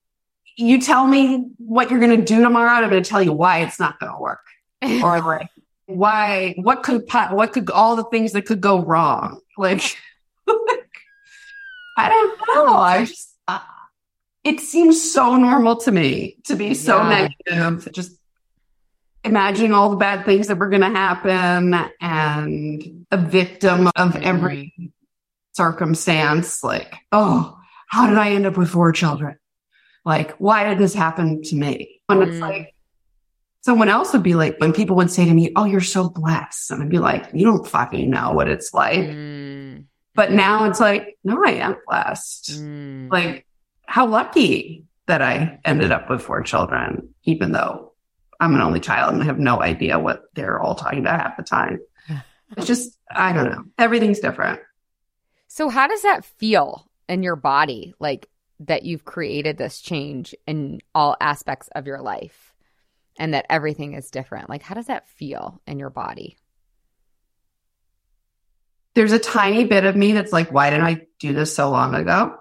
[0.57, 2.71] you tell me what you're going to do tomorrow.
[2.71, 4.41] I'm going to tell you why it's not going to work
[4.83, 5.49] or like
[5.87, 9.41] why, what could, what could, all the things that could go wrong.
[9.59, 9.83] Like,
[11.97, 12.75] I don't know.
[12.75, 13.61] I just, uh,
[14.43, 17.29] it seems so normal to me to be so yeah.
[17.49, 17.93] negative.
[17.93, 18.19] Just
[19.25, 24.75] imagining all the bad things that were going to happen and a victim of every
[25.53, 26.63] circumstance.
[26.63, 27.59] Like, oh,
[27.89, 29.39] how did I end up with four children?
[30.05, 32.01] Like, why did this happen to me?
[32.09, 32.29] And mm.
[32.29, 32.75] it's like,
[33.63, 36.71] someone else would be like, when people would say to me, Oh, you're so blessed.
[36.71, 38.99] And I'd be like, You don't fucking know what it's like.
[38.99, 39.87] Mm.
[40.15, 42.53] But now it's like, No, I am blessed.
[42.53, 43.11] Mm.
[43.11, 43.47] Like,
[43.87, 47.94] how lucky that I ended up with four children, even though
[48.41, 51.37] I'm an only child and I have no idea what they're all talking about half
[51.37, 51.81] the time.
[52.57, 53.65] It's just, I don't know.
[53.79, 54.61] Everything's different.
[55.49, 57.95] So, how does that feel in your body?
[57.99, 58.29] Like
[58.61, 62.55] that you've created this change in all aspects of your life
[63.19, 64.49] and that everything is different.
[64.49, 66.37] Like, how does that feel in your body?
[68.95, 71.95] There's a tiny bit of me that's like, why didn't I do this so long
[71.95, 72.37] ago?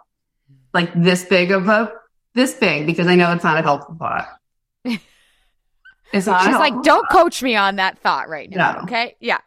[0.73, 1.91] Like this big of a,
[2.36, 4.27] this big, because I know it's not a helpful thought.
[6.13, 6.45] It's not.
[6.45, 8.73] She's like, don't coach me on that thought right now.
[8.73, 8.80] No.
[8.84, 9.15] Okay.
[9.19, 9.39] Yeah.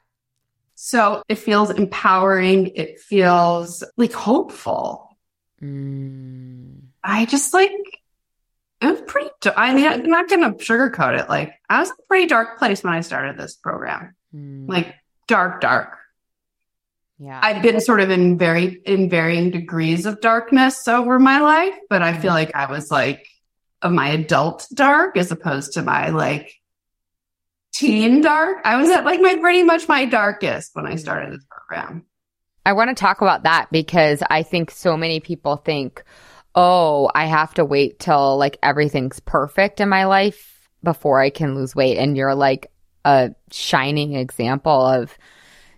[0.75, 2.73] So it feels empowering.
[2.75, 5.17] It feels like hopeful.
[5.63, 6.81] Mm.
[7.03, 7.71] I just like,
[8.83, 11.31] it was pretty, I mean, I'm not going to sugarcoat it.
[11.31, 14.15] Like, I was in a pretty dark place when I started this program.
[14.35, 14.69] Mm.
[14.69, 14.95] Like,
[15.29, 15.97] dark, dark.
[17.19, 17.41] Yeah.
[17.43, 22.03] I've been sort of in very, in varying degrees of darkness over my life, but
[22.03, 22.35] I feel mm.
[22.35, 23.27] like I was like,
[23.87, 26.53] of my adult dark as opposed to my like
[27.73, 28.59] teen dark.
[28.65, 32.05] I was at like my pretty much my darkest when I started this program.
[32.65, 36.03] I want to talk about that because I think so many people think,
[36.55, 41.55] oh, I have to wait till like everything's perfect in my life before I can
[41.55, 41.99] lose weight.
[41.99, 42.73] And you're like
[43.05, 45.17] a shining example of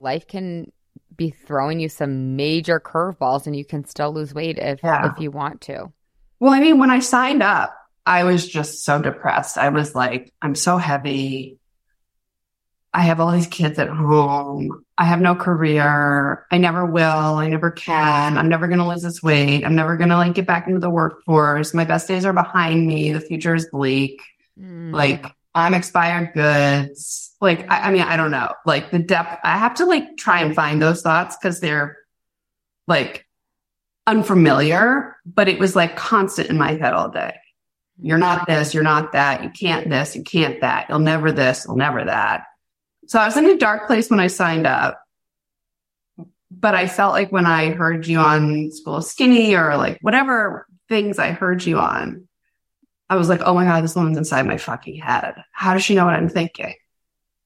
[0.01, 0.73] life can
[1.15, 5.13] be throwing you some major curveballs and you can still lose weight if yeah.
[5.13, 5.93] if you want to.
[6.41, 7.78] Well, I mean, when I signed up,
[8.09, 9.59] I was just so depressed.
[9.59, 11.59] I was like, I'm so heavy.
[12.95, 14.83] I have all these kids at home.
[14.97, 16.47] I have no career.
[16.51, 17.03] I never will.
[17.05, 18.39] I never can.
[18.39, 19.63] I'm never going to lose this weight.
[19.63, 21.75] I'm never going to like get back into the workforce.
[21.75, 23.13] My best days are behind me.
[23.13, 24.23] The future is bleak.
[24.59, 24.91] Mm.
[24.91, 27.37] Like I'm expired goods.
[27.43, 28.55] Like, I, I mean, I don't know.
[28.65, 31.99] Like the depth, I have to like try and find those thoughts because they're
[32.87, 33.27] like
[34.07, 37.35] unfamiliar, but it was like constant in my head all day.
[38.01, 41.65] You're not this, you're not that, you can't this, you can't that, you'll never this,
[41.67, 42.45] you'll never that.
[43.07, 45.03] So I was in a dark place when I signed up.
[46.51, 50.67] But I felt like when I heard you on School of Skinny or like whatever
[50.89, 52.29] things I heard you on,
[53.11, 55.35] I was like, oh my God, this woman's inside my fucking head.
[55.53, 56.75] How does she know what I'm thinking?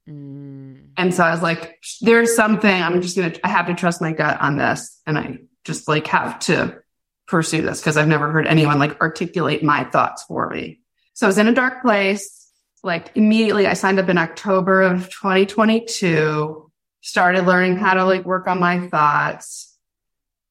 [0.09, 0.91] Mm.
[0.97, 4.01] And so I was like, there's something I'm just going to, I have to trust
[4.01, 5.01] my gut on this.
[5.07, 6.82] And I just like have to
[7.27, 10.81] pursue this because I've never heard anyone like articulate my thoughts for me.
[11.15, 12.39] So I was in a dark place.
[12.83, 18.49] Like immediately I signed up in October of 2022, started learning how to like work
[18.49, 19.77] on my thoughts.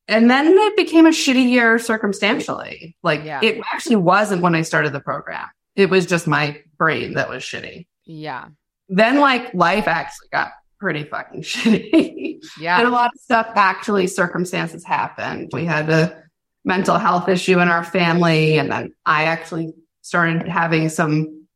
[0.08, 2.96] And then it became a shitty year circumstantially.
[3.04, 3.42] Like yeah.
[3.44, 5.48] it actually wasn't when I started the program.
[5.76, 7.88] It was just my brain that was shitty.
[8.06, 8.48] Yeah.
[8.90, 12.40] Then like life actually got pretty fucking shitty.
[12.60, 12.80] Yeah.
[12.80, 15.52] and a lot of stuff actually circumstances happened.
[15.54, 16.21] We had to
[16.64, 18.58] mental health issue in our family.
[18.58, 21.48] And then I actually started having some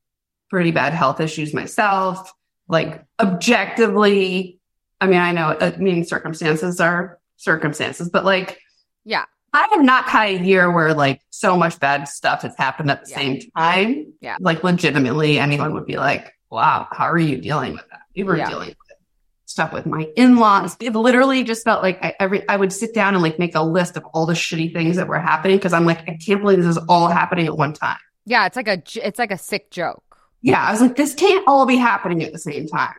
[0.49, 2.31] pretty bad health issues myself.
[2.67, 4.59] Like objectively,
[4.99, 8.59] I mean, I know, I mean, circumstances are circumstances, but like,
[9.03, 12.91] yeah, I have not had a year where like so much bad stuff has happened
[12.91, 13.15] at the yeah.
[13.15, 14.13] same time.
[14.19, 14.37] Yeah.
[14.39, 18.01] Like legitimately anyone would be like, wow, how are you dealing with that?
[18.13, 18.49] You were yeah.
[18.49, 18.75] dealing
[19.55, 20.75] stuff with my in-laws.
[20.81, 23.61] It literally just felt like I, every, I would sit down and like make a
[23.61, 25.57] list of all the shitty things that were happening.
[25.61, 27.97] Cause I'm like, I can't believe this is all happening at one time.
[28.25, 28.45] Yeah.
[28.47, 30.03] It's like a, it's like a sick joke.
[30.41, 30.61] Yeah.
[30.61, 32.95] I was like, this can't all be happening at the same time.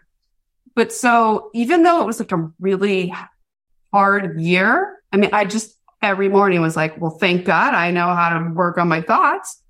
[0.74, 3.14] But so even though it was like a really
[3.92, 8.14] hard year, I mean, I just every morning was like, well, thank God I know
[8.14, 9.60] how to work on my thoughts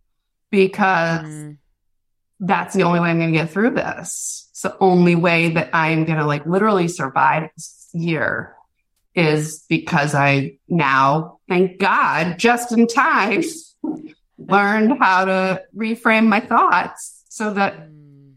[0.53, 1.59] because mm.
[2.39, 4.46] that's the only way I'm going to get through this.
[4.57, 8.57] It's the only way that I'm going to like literally survive this year
[9.15, 13.43] is because I now, thank God, just in time,
[14.39, 18.33] learned how to reframe my thoughts so that mm.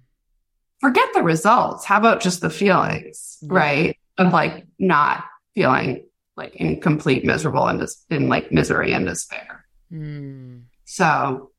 [0.82, 1.86] forget the results.
[1.86, 3.98] How about just the feelings, right?
[4.18, 5.24] Of like not
[5.56, 6.04] feeling
[6.36, 9.66] like in complete miserable and dis- in like misery and despair.
[9.90, 10.64] Mm.
[10.84, 11.52] So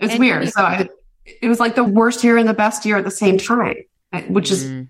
[0.00, 0.48] it's and weird.
[0.48, 0.88] So I,
[1.40, 3.76] it was like the worst year and the best year at the same time,
[4.28, 4.88] which is mm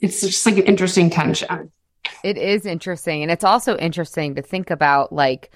[0.00, 1.70] it's just like an interesting tension.
[2.24, 3.22] It is interesting.
[3.22, 5.50] And it's also interesting to think about like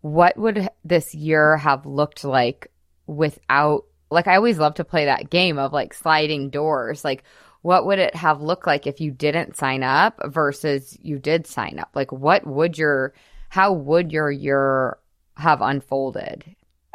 [0.00, 2.70] what would this year have looked like
[3.06, 7.04] without like I always love to play that game of like sliding doors.
[7.04, 7.24] Like
[7.62, 11.78] what would it have looked like if you didn't sign up versus you did sign
[11.78, 11.90] up?
[11.94, 13.14] Like what would your
[13.48, 14.98] how would your year
[15.36, 16.44] have unfolded?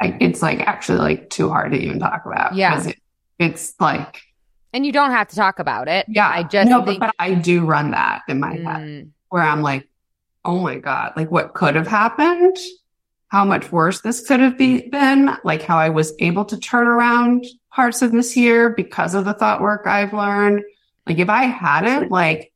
[0.00, 2.54] It's like actually like too hard to even talk about.
[2.54, 2.88] Yeah.
[2.88, 2.99] It,
[3.40, 4.22] it's like
[4.72, 6.06] and you don't have to talk about it.
[6.08, 6.28] Yeah.
[6.28, 8.64] I just no, think- but I do run that in my mm.
[8.64, 9.88] head where I'm like,
[10.44, 12.56] oh my God, like what could have happened?
[13.28, 15.36] How much worse this could have be- been?
[15.44, 19.34] Like how I was able to turn around parts of this year because of the
[19.34, 20.62] thought work I've learned.
[21.06, 22.52] Like if I hadn't, like,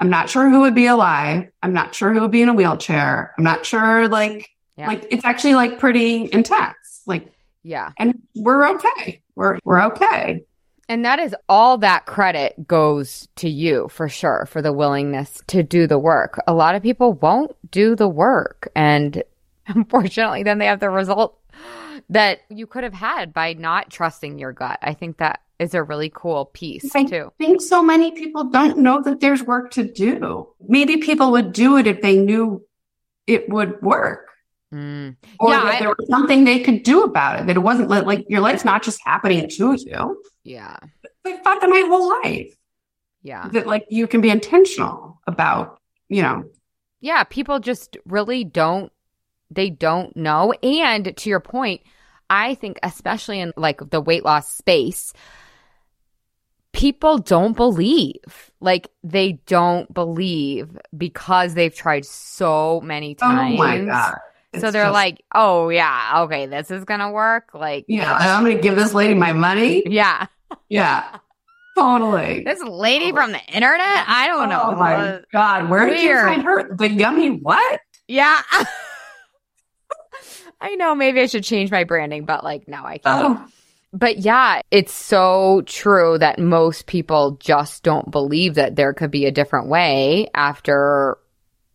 [0.00, 1.48] I'm not sure who would be alive.
[1.60, 3.34] I'm not sure who would be in a wheelchair.
[3.36, 4.86] I'm not sure, like, yeah.
[4.86, 7.02] like it's actually like pretty intense.
[7.04, 7.32] Like,
[7.64, 7.90] yeah.
[7.98, 9.22] And we're okay.
[9.38, 10.44] We're, we're okay.
[10.88, 15.62] And that is all that credit goes to you for sure for the willingness to
[15.62, 16.42] do the work.
[16.48, 18.68] A lot of people won't do the work.
[18.74, 19.22] And
[19.68, 21.38] unfortunately, then they have the result
[22.10, 24.80] that you could have had by not trusting your gut.
[24.82, 27.30] I think that is a really cool piece I too.
[27.40, 30.48] I think so many people don't know that there's work to do.
[30.66, 32.66] Maybe people would do it if they knew
[33.28, 34.27] it would work.
[34.72, 35.16] Mm.
[35.40, 37.46] Or yeah, that there was something they could do about it.
[37.46, 40.22] That it wasn't like your life's not just happening to you.
[40.44, 40.76] Yeah.
[41.24, 42.54] I thought that my whole life.
[43.22, 43.48] Yeah.
[43.48, 46.44] That like you can be intentional about, you know.
[47.00, 47.24] Yeah.
[47.24, 48.92] People just really don't,
[49.50, 50.52] they don't know.
[50.62, 51.80] And to your point,
[52.28, 55.14] I think, especially in like the weight loss space,
[56.72, 58.50] people don't believe.
[58.60, 63.54] Like they don't believe because they've tried so many times.
[63.54, 64.18] Oh my God
[64.54, 67.50] so they're just, like, oh yeah, okay, this is gonna work.
[67.54, 69.82] Like, yeah, I'm gonna give this lady my money.
[69.86, 70.26] Yeah,
[70.68, 71.18] yeah,
[71.76, 72.44] totally.
[72.44, 74.62] This lady from the internet, I don't know.
[74.64, 76.74] Oh my god, where did you find her?
[76.74, 77.80] The yummy what?
[78.06, 78.40] Yeah.
[80.60, 83.38] I know maybe I should change my branding, but like no, I can't.
[83.38, 83.46] Oh.
[83.92, 89.24] But yeah, it's so true that most people just don't believe that there could be
[89.24, 91.16] a different way after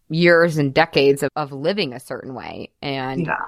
[0.10, 2.72] years and decades of, of living a certain way.
[2.82, 3.46] And yeah.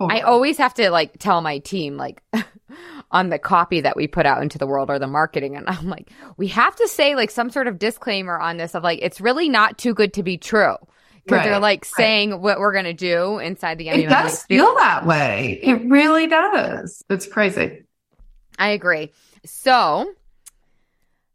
[0.00, 2.22] I always have to like tell my team, like,
[3.10, 5.56] on the copy that we put out into the world or the marketing.
[5.56, 8.82] And I'm like, we have to say like some sort of disclaimer on this of
[8.82, 10.76] like, it's really not too good to be true.
[11.24, 11.44] Because right.
[11.44, 12.40] they're like saying right.
[12.40, 15.60] what we're going to do inside the It does feel that way.
[15.62, 17.04] It really does.
[17.10, 17.84] It's crazy.
[18.58, 19.12] I agree.
[19.44, 20.12] So,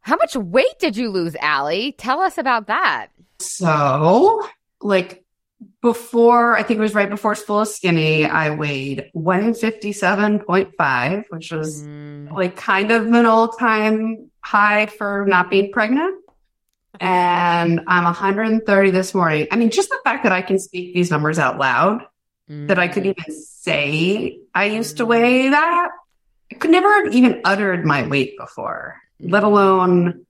[0.00, 1.92] how much weight did you lose, Allie?
[1.98, 3.08] Tell us about that.
[3.38, 4.46] So,
[4.80, 5.24] like
[5.80, 11.82] before, I think it was right before School of Skinny, I weighed 157.5, which was
[11.82, 12.32] mm.
[12.32, 16.22] like kind of an all time high for not being pregnant.
[16.98, 19.46] And I'm 130 this morning.
[19.50, 22.06] I mean, just the fact that I can speak these numbers out loud,
[22.50, 22.68] mm.
[22.68, 25.88] that I could even say I used to weigh that.
[26.50, 30.25] I could never have even uttered my weight before, let alone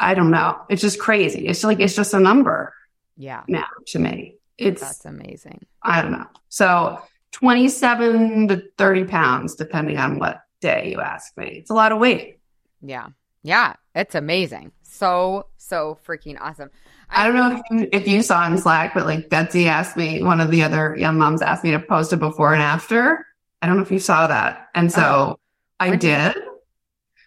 [0.00, 0.60] I don't know.
[0.68, 1.46] It's just crazy.
[1.46, 2.74] It's like it's just a number.
[3.16, 3.44] Yeah.
[3.46, 4.36] Now to me.
[4.56, 5.66] It's that's amazing.
[5.82, 6.26] I don't know.
[6.48, 7.00] So
[7.32, 11.46] 27 to 30 pounds, depending on what day you ask me.
[11.46, 12.40] It's a lot of weight.
[12.82, 13.08] Yeah.
[13.42, 13.74] Yeah.
[13.94, 14.72] It's amazing.
[14.82, 16.70] So, so freaking awesome.
[17.08, 19.96] I, I don't know if you, if you saw in Slack, but like Betsy asked
[19.96, 23.26] me, one of the other young moms asked me to post a before and after.
[23.62, 24.68] I don't know if you saw that.
[24.74, 25.40] And so oh.
[25.78, 26.00] I did.
[26.00, 26.36] did.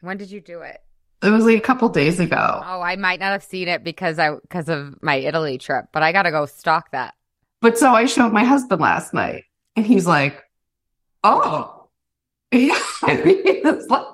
[0.02, 0.83] When did you do it?
[1.24, 2.62] It was like a couple days ago.
[2.66, 6.04] Oh, I might not have seen it because I because of my Italy trip, but
[6.04, 7.14] I got to go stalk that.
[7.62, 9.46] But so I showed my husband last night,
[9.78, 10.44] and he's like,
[11.24, 11.88] "Oh,
[12.52, 14.06] yeah." it's like,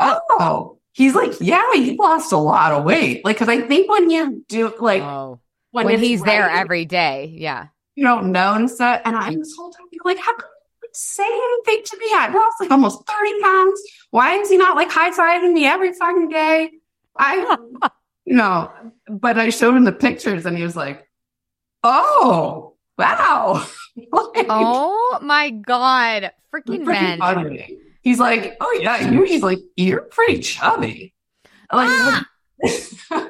[0.00, 4.10] "Oh." He's like, "Yeah, he lost a lot of weight." Like, because I think when
[4.10, 5.40] you do like oh.
[5.70, 9.00] when, when he's right, there every day, yeah, you don't know and stuff.
[9.04, 10.50] And I this whole time like, "How come
[10.94, 12.06] say anything to me.
[12.14, 13.82] I lost like almost 30 pounds.
[14.10, 16.70] Why is he not like high fiving me every fucking day?
[17.16, 17.56] I,
[18.24, 18.70] you know,
[19.08, 21.06] but I showed him the pictures and he was like,
[21.82, 23.66] oh, wow.
[23.96, 26.32] like, oh my God.
[26.52, 27.18] Freaking men.
[27.18, 27.78] Funny.
[28.02, 31.14] He's like, oh yeah, you, he's like, you're pretty chubby.
[31.72, 32.26] Like, ah!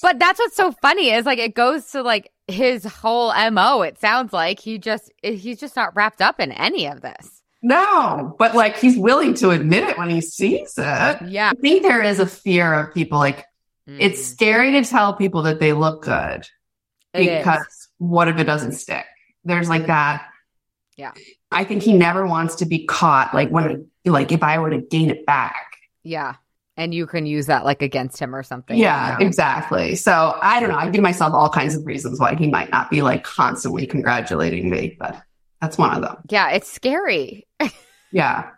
[0.00, 3.82] But that's what's so funny is like it goes to like his whole MO.
[3.82, 7.42] It sounds like he just he's just not wrapped up in any of this.
[7.62, 11.18] No, but like he's willing to admit it when he sees it.
[11.28, 11.50] Yeah.
[11.50, 13.44] I think there is a fear of people like
[13.88, 13.96] Mm.
[14.00, 16.46] it's scary to tell people that they look good
[17.14, 17.38] It is.
[17.38, 19.06] because what if it doesn't stick?
[19.44, 20.28] There's like that.
[20.98, 21.12] Yeah.
[21.50, 24.82] I think he never wants to be caught like when like if I were to
[24.82, 25.78] gain it back.
[26.02, 26.34] Yeah.
[26.78, 28.78] And you can use that like against him or something.
[28.78, 29.26] Yeah, you know?
[29.26, 29.96] exactly.
[29.96, 30.76] So I don't know.
[30.76, 34.70] I give myself all kinds of reasons why he might not be like constantly congratulating
[34.70, 35.20] me, but
[35.60, 36.16] that's one of them.
[36.30, 37.46] Yeah, it's scary.
[38.10, 38.50] Yeah.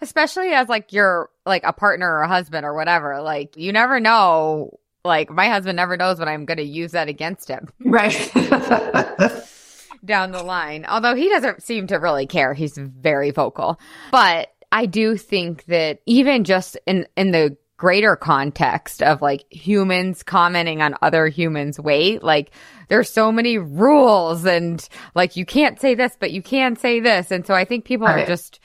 [0.00, 3.20] Especially as like you're like a partner or a husband or whatever.
[3.20, 4.78] Like you never know.
[5.04, 8.30] Like my husband never knows when I'm gonna use that against him Right.
[10.04, 10.84] down the line.
[10.88, 12.54] Although he doesn't seem to really care.
[12.54, 13.80] He's very vocal.
[14.12, 20.22] But I do think that even just in in the greater context of like humans
[20.22, 22.52] commenting on other humans' weight, like
[22.86, 27.32] there's so many rules and like you can't say this, but you can say this.
[27.32, 28.60] And so I think people are just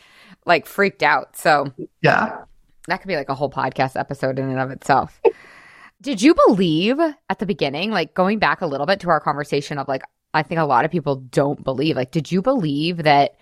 [0.45, 1.36] like freaked out.
[1.36, 2.43] So yeah.
[2.88, 5.19] that could be like a whole podcast episode in and of itself.
[6.01, 9.80] Did you believe at the beginning, like going back a little bit to our conversation
[9.80, 10.03] of like,
[10.36, 13.38] I think a lot of people don't believe, like, did you believe that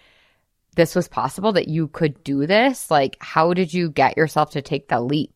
[0.78, 2.90] this was possible, that you could do this?
[2.90, 5.35] Like, how did you get yourself to take the leap?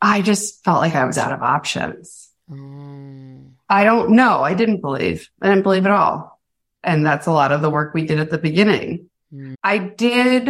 [0.00, 2.28] I just felt like I was out of options.
[2.50, 4.42] Mm, I don't know.
[4.42, 5.28] I didn't believe.
[5.42, 6.40] I didn't believe at all.
[6.82, 9.10] And that's a lot of the work we did at the beginning.
[9.32, 9.54] Mm.
[9.62, 10.48] I did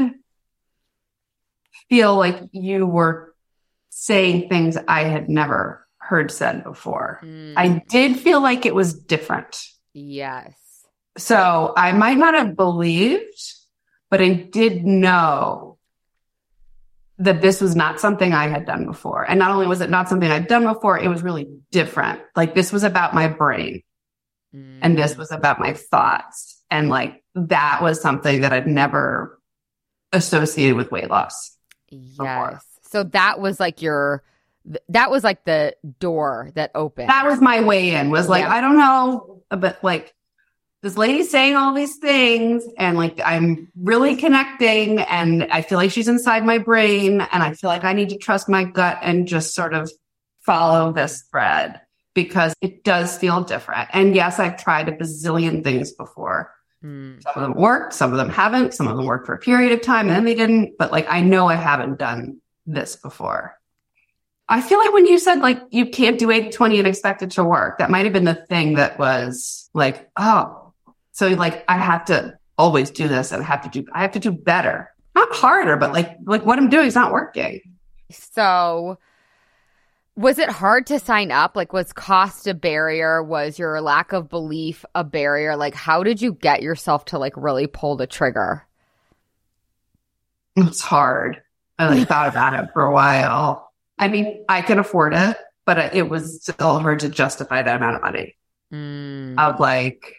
[1.89, 3.35] feel like you were
[3.91, 7.21] saying things I had never heard said before.
[7.23, 9.61] mm, I did feel like it was different.
[9.93, 10.55] yes.
[11.17, 13.43] So I might not have believed,
[14.09, 15.68] but I did know
[17.19, 19.29] that this was not something I had done before.
[19.29, 22.21] And not only was it not something I'd done before, it was really different.
[22.37, 23.83] Like this was about my brain
[24.53, 25.19] and this Mm.
[25.19, 26.63] was about my thoughts.
[26.71, 29.41] And like that was something that I'd never
[30.13, 31.57] associated with weight loss.
[31.91, 32.65] Yes.
[32.83, 34.23] So that was like your,
[34.89, 37.09] that was like the door that opened.
[37.09, 38.53] That was my way in was like, Yeah.
[38.55, 40.15] I don't know, but like
[40.83, 45.91] this lady's saying all these things and like I'm really connecting and I feel like
[45.91, 49.27] she's inside my brain and I feel like I need to trust my gut and
[49.27, 49.91] just sort of
[50.41, 51.81] follow this thread
[52.15, 53.89] because it does feel different.
[53.93, 56.55] And yes, I've tried a bazillion things before.
[56.85, 57.23] Mm.
[57.23, 59.73] Some of them worked, some of them haven't, some of them worked for a period
[59.73, 63.59] of time and then they didn't, but like I know I haven't done this before.
[64.49, 67.33] I feel like when you said like you can't do 80 20 and expect it
[67.33, 70.68] to work, that might have been the thing that was like, oh,
[71.19, 74.13] so like I have to always do this and I have to do I have
[74.13, 74.95] to do better.
[75.17, 77.61] Not harder, but like like what I'm doing is not working.
[78.13, 78.99] So
[80.15, 81.57] was it hard to sign up?
[81.57, 83.21] Like was cost a barrier?
[83.21, 85.57] Was your lack of belief a barrier?
[85.57, 88.65] Like how did you get yourself to like really pull the trigger?
[90.55, 91.43] It's hard.
[91.81, 93.73] I like thought about it for a while.
[93.99, 97.97] I mean, I can afford it, but it was still hard to justify that amount
[97.97, 98.37] of money.
[98.73, 99.39] Mm.
[99.39, 100.15] of like,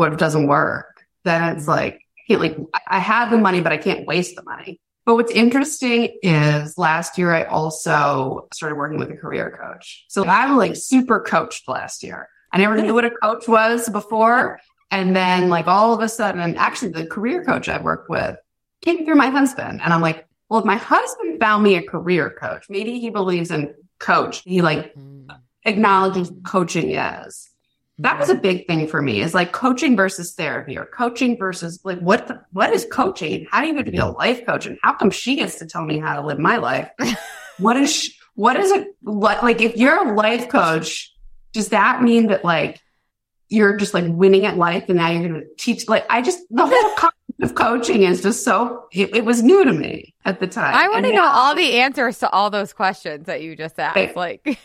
[0.00, 1.02] what if it doesn't work?
[1.24, 4.42] Then it's like, can't like, I- I have the money, but I can't waste the
[4.42, 4.80] money.
[5.06, 10.04] But what's interesting is last year I also started working with a career coach.
[10.08, 12.28] So I'm like super coached last year.
[12.52, 14.58] I never knew what a coach was before.
[14.90, 18.36] And then like all of a sudden, actually the career coach I worked with
[18.82, 19.80] came through my husband.
[19.82, 23.50] And I'm like, well, if my husband found me a career coach, maybe he believes
[23.50, 24.42] in coach.
[24.44, 25.28] He like Mm.
[25.64, 27.49] acknowledges coaching is.
[28.02, 31.80] That was a big thing for me is like coaching versus therapy or coaching versus
[31.84, 33.46] like what the, what is coaching?
[33.50, 34.66] How do you get to be a life coach?
[34.66, 36.90] And how come she gets to tell me how to live my life?
[37.58, 41.14] what is sh- what is it what like if you're a life coach,
[41.52, 42.80] does that mean that like
[43.50, 46.38] you're just like winning at life and now you're going to teach like I just
[46.48, 50.40] the whole concept of coaching is just so it, it was new to me at
[50.40, 50.74] the time.
[50.74, 53.96] I want to know all the answers to all those questions that you just asked.
[53.96, 54.16] Right.
[54.16, 54.58] Like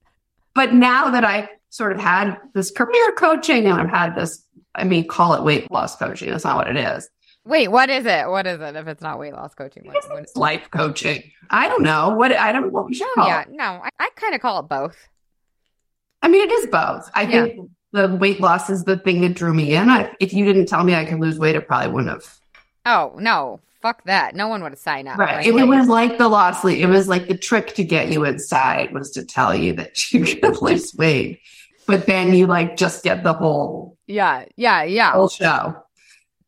[0.54, 4.84] but now that I sort of had this career coaching and I've had this, I
[4.84, 6.30] mean, call it weight loss coaching.
[6.30, 7.08] That's not what it is.
[7.44, 8.28] Wait, what is it?
[8.28, 9.84] What is it if it's not weight loss coaching?
[9.86, 11.22] What, what It's life coaching.
[11.50, 13.48] I don't know what I don't what we should no, call yeah, it.
[13.50, 14.96] no, I, I kind of call it both.
[16.20, 17.10] I mean, it is both.
[17.14, 19.88] I think the weight loss is the thing that drew me in.
[19.88, 22.38] I, if you didn't tell me I could lose weight, I probably wouldn't have.
[22.84, 24.34] Oh no, fuck that.
[24.34, 25.18] No one would have signed up.
[25.18, 25.46] Right.
[25.46, 26.80] It, it was like the loss lead.
[26.80, 30.24] It was like the trick to get you inside was to tell you that you
[30.24, 31.40] could lose weight.
[31.88, 35.12] But then you like just get the whole yeah, yeah, yeah.
[35.12, 35.82] whole show.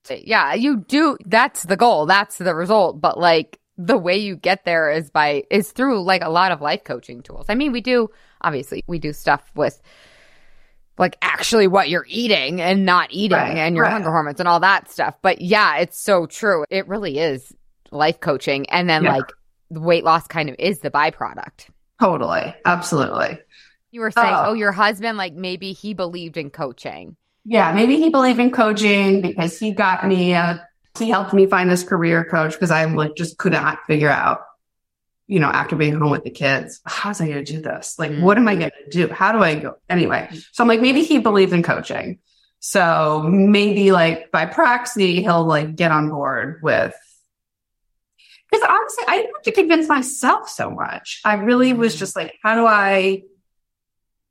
[0.09, 1.17] yeah, you do.
[1.25, 2.07] That's the goal.
[2.07, 3.01] That's the result.
[3.01, 6.61] But like the way you get there is by is through like a lot of
[6.61, 7.47] life coaching tools.
[7.49, 8.11] I mean, we do
[8.43, 9.81] obviously we do stuff with
[10.99, 13.93] like actually what you're eating and not eating right, and your right.
[13.93, 15.15] hunger hormones and all that stuff.
[15.23, 16.65] But yeah, it's so true.
[16.69, 17.53] It really is
[17.91, 18.69] life coaching.
[18.69, 19.17] And then yeah.
[19.17, 19.33] like
[19.71, 21.69] the weight loss kind of is the byproduct.
[22.01, 22.55] Totally.
[22.65, 23.39] Absolutely.
[23.91, 27.17] You were saying, uh, oh, your husband, like maybe he believed in coaching.
[27.45, 30.67] Yeah, maybe he believed in coaching because he got me a
[30.99, 34.43] he helped me find this career coach because I like just could not figure out,
[35.27, 37.99] you know, after being home with the kids, how's I going to do this?
[37.99, 38.23] Like, mm-hmm.
[38.23, 39.13] what am I going to do?
[39.13, 39.77] How do I go?
[39.89, 42.19] Anyway, so I'm like, maybe he believes in coaching.
[42.59, 46.95] So maybe like by proxy, he'll like get on board with.
[48.51, 51.21] Because honestly, I didn't have to convince myself so much.
[51.25, 51.99] I really was mm-hmm.
[52.01, 53.23] just like, how do I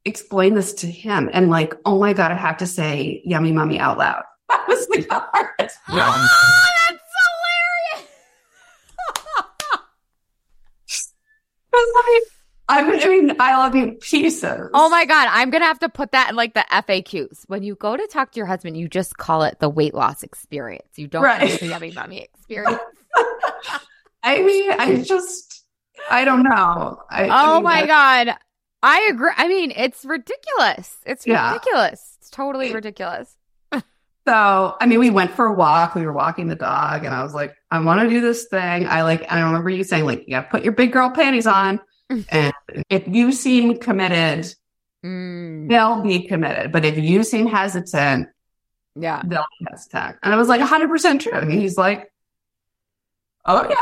[0.05, 1.29] explain this to him?
[1.33, 4.23] And like, oh my God, I have to say yummy mummy out loud.
[4.49, 5.77] That was the hardest.
[5.91, 7.03] Oh, that's
[7.93, 8.09] hilarious.
[12.69, 14.69] I mean, I love you pieces.
[14.73, 15.27] Oh my God.
[15.31, 17.45] I'm going to have to put that in like the FAQs.
[17.47, 20.21] When you go to talk to your husband, you just call it the weight loss
[20.21, 20.87] experience.
[20.95, 21.59] You don't right.
[21.59, 22.79] the yummy mummy experience.
[24.23, 25.63] I mean, I just,
[26.11, 27.01] I don't know.
[27.09, 28.37] I, oh I mean, my God.
[28.81, 29.31] I agree.
[29.35, 30.97] I mean, it's ridiculous.
[31.05, 31.65] It's ridiculous.
[31.73, 32.17] Yeah.
[32.19, 33.35] It's totally ridiculous.
[34.27, 35.95] So, I mean, we went for a walk.
[35.95, 38.85] We were walking the dog, and I was like, I want to do this thing.
[38.85, 41.47] I like, I remember you saying, like, you got to put your big girl panties
[41.47, 41.79] on.
[42.29, 42.53] and
[42.89, 44.53] if you seem committed,
[45.03, 45.67] mm.
[45.67, 46.71] they'll be committed.
[46.71, 48.27] But if you seem hesitant,
[48.95, 50.17] yeah, they'll be hesitant.
[50.21, 51.33] And I was like, 100% true.
[51.33, 52.11] And he's like,
[53.47, 53.73] okay.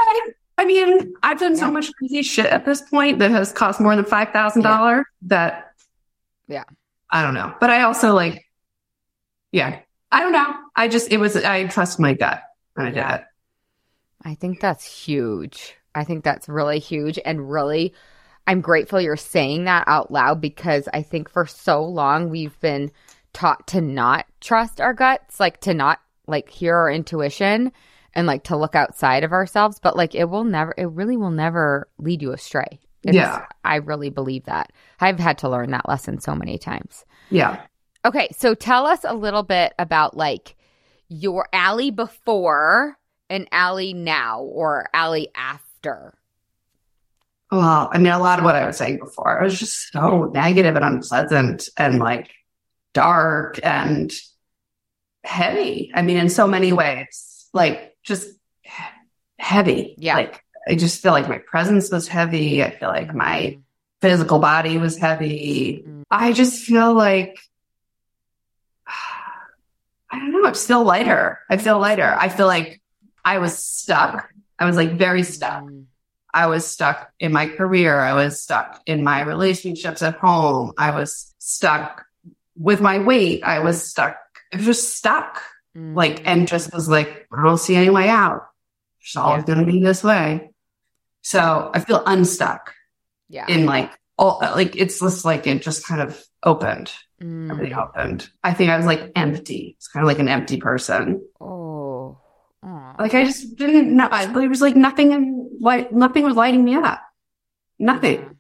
[0.58, 1.60] I mean, I've done yeah.
[1.60, 5.04] so much crazy shit at this point that has cost more than $5,000 yeah.
[5.24, 5.74] that,
[6.48, 6.64] yeah,
[7.10, 7.54] I don't know.
[7.60, 8.44] But I also like,
[9.52, 9.80] yeah,
[10.12, 10.56] I don't know.
[10.76, 12.42] I just, it was, I trust my gut
[12.76, 13.26] and I did it.
[14.24, 15.76] I think that's huge.
[15.94, 17.20] I think that's really huge.
[17.24, 17.94] And really,
[18.48, 22.92] I'm grateful you're saying that out loud because I think for so long we've been
[23.34, 27.72] taught to not trust our guts, like to not like hear our intuition
[28.18, 29.80] and like to look outside of ourselves.
[29.80, 32.80] But like it will never, it really will never lead you astray.
[33.04, 33.46] It's, yeah.
[33.64, 34.74] I really believe that.
[35.00, 37.06] I've had to learn that lesson so many times.
[37.30, 37.62] Yeah.
[38.04, 40.56] Okay, so tell us a little bit about like
[41.08, 42.98] your Allie before
[43.30, 46.16] and Allie now or Allie after.
[47.52, 50.32] Well, I mean, a lot of what I was saying before, I was just so
[50.34, 52.32] negative and unpleasant and like
[52.94, 54.12] dark and
[55.24, 55.92] heavy.
[55.94, 58.30] I mean, in so many ways, like just
[59.38, 59.96] heavy.
[59.98, 60.16] Yeah.
[60.16, 62.64] Like I just feel like my presence was heavy.
[62.64, 63.62] I feel like my mm.
[64.02, 65.84] physical body was heavy.
[65.88, 66.04] Mm.
[66.10, 67.38] I just feel like
[70.10, 70.46] I don't know.
[70.46, 71.40] I'm still lighter.
[71.50, 72.16] I feel lighter.
[72.18, 72.82] I feel like
[73.24, 74.30] I was stuck.
[74.58, 75.66] I was like very stuck.
[76.34, 78.00] I was stuck in my career.
[78.00, 80.72] I was stuck in my relationships at home.
[80.78, 82.06] I was stuck
[82.56, 83.44] with my weight.
[83.44, 84.18] I was stuck.
[84.54, 85.42] I was just stuck.
[85.78, 85.96] Mm.
[85.96, 88.48] Like, and just was like, I don't see any way out.
[89.02, 89.54] It's always yeah.
[89.54, 90.50] going to be this way.
[91.22, 92.74] So I feel unstuck.
[93.30, 93.46] Yeah.
[93.48, 96.92] In like, all, like, it's just like it just kind of opened.
[97.22, 97.52] Mm.
[97.52, 98.30] Everything opened.
[98.44, 99.76] I think I was like empty.
[99.78, 101.22] It's kind of like an empty person.
[101.40, 101.68] Oh.
[103.00, 104.10] Like I just didn't know.
[104.12, 107.02] It was like nothing and like nothing was lighting me up.
[107.78, 108.38] Nothing.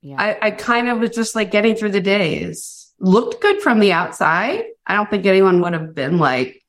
[0.00, 0.16] Yeah.
[0.16, 0.38] yeah.
[0.42, 2.92] I, I kind of was just like getting through the days.
[2.98, 4.64] Looked good from the outside.
[4.86, 6.62] I don't think anyone would have been like,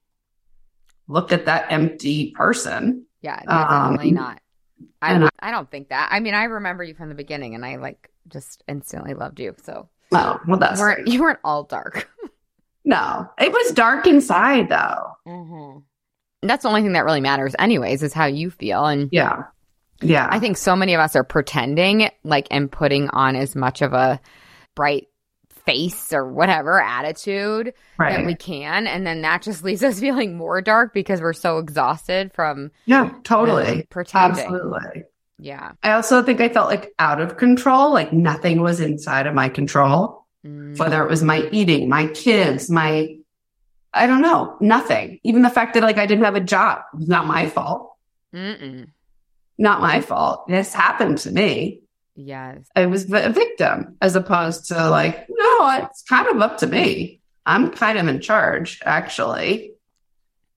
[1.08, 3.06] look at that empty person.
[3.22, 4.40] Yeah, definitely um, not.
[5.02, 6.10] I, I don't think that.
[6.12, 9.56] I mean, I remember you from the beginning and I like just instantly loved you.
[9.64, 12.10] So Oh, well, that's you weren't, you weren't all dark.
[12.86, 15.12] no, it was dark inside though.
[15.28, 15.80] Mm-hmm.
[16.48, 18.86] That's the only thing that really matters, anyways, is how you feel.
[18.86, 19.44] And yeah,
[20.02, 23.82] yeah, I think so many of us are pretending, like, and putting on as much
[23.82, 24.20] of a
[24.76, 25.08] bright
[25.66, 28.18] face or whatever attitude right.
[28.18, 31.58] that we can, and then that just leaves us feeling more dark because we're so
[31.58, 34.46] exhausted from yeah, totally pretending.
[34.46, 35.04] Absolutely.
[35.40, 35.74] Yeah.
[35.84, 39.50] I also think I felt like out of control, like nothing was inside of my
[39.50, 40.26] control.
[40.46, 40.78] Mm.
[40.78, 43.18] Whether it was my eating, my kids, my,
[43.94, 45.20] I don't know, nothing.
[45.24, 47.94] Even the fact that like I didn't have a job was not my fault.
[48.34, 48.88] Mm-mm.
[49.58, 50.48] Not my fault.
[50.48, 51.83] This happened to me.
[52.16, 52.68] Yes.
[52.76, 57.22] I was a victim as opposed to like, no, it's kind of up to me.
[57.46, 59.74] I'm kind of in charge, actually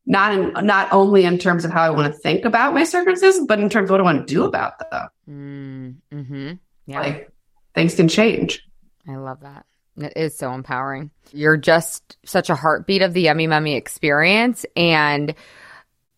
[0.06, 3.44] not in, not only in terms of how I want to think about my circumstances,
[3.46, 5.08] but in terms of what I want to do about them.
[5.28, 6.52] Mm, hmm
[6.86, 7.30] Yeah, like
[7.74, 8.62] things can change.
[9.08, 9.66] I love that.
[9.96, 11.10] It is so empowering.
[11.32, 15.34] You're just such a heartbeat of the Yummy Mummy experience, and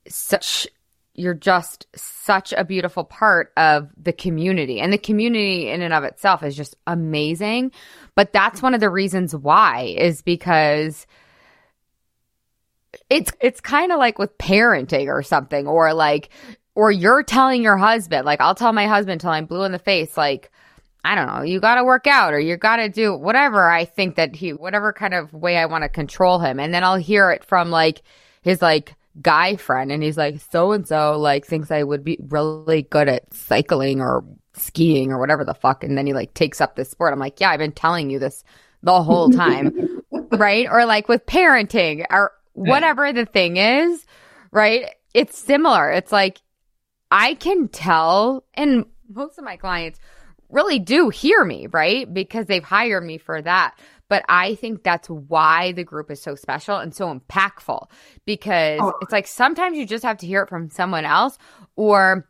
[0.06, 0.66] such
[1.18, 4.80] you're just such a beautiful part of the community.
[4.80, 7.72] And the community in and of itself is just amazing.
[8.14, 11.06] But that's one of the reasons why is because
[13.10, 16.30] it's it's kind of like with parenting or something or like
[16.74, 19.78] or you're telling your husband like I'll tell my husband till I'm blue in the
[19.78, 20.50] face like
[21.04, 23.84] I don't know, you got to work out or you got to do whatever I
[23.84, 26.96] think that he whatever kind of way I want to control him and then I'll
[26.96, 28.02] hear it from like
[28.42, 32.18] his like guy friend and he's like so and so like thinks I would be
[32.28, 36.60] really good at cycling or skiing or whatever the fuck and then he like takes
[36.60, 37.12] up this sport.
[37.12, 38.44] I'm like, "Yeah, I've been telling you this
[38.82, 40.02] the whole time."
[40.32, 40.66] right?
[40.70, 44.04] Or like with parenting or whatever the thing is,
[44.50, 44.90] right?
[45.14, 45.90] It's similar.
[45.90, 46.40] It's like
[47.10, 49.98] I can tell, and most of my clients
[50.50, 52.12] really do hear me, right?
[52.12, 53.78] Because they've hired me for that.
[54.08, 57.88] But I think that's why the group is so special and so impactful
[58.24, 58.94] because oh.
[59.02, 61.38] it's like sometimes you just have to hear it from someone else
[61.76, 62.26] or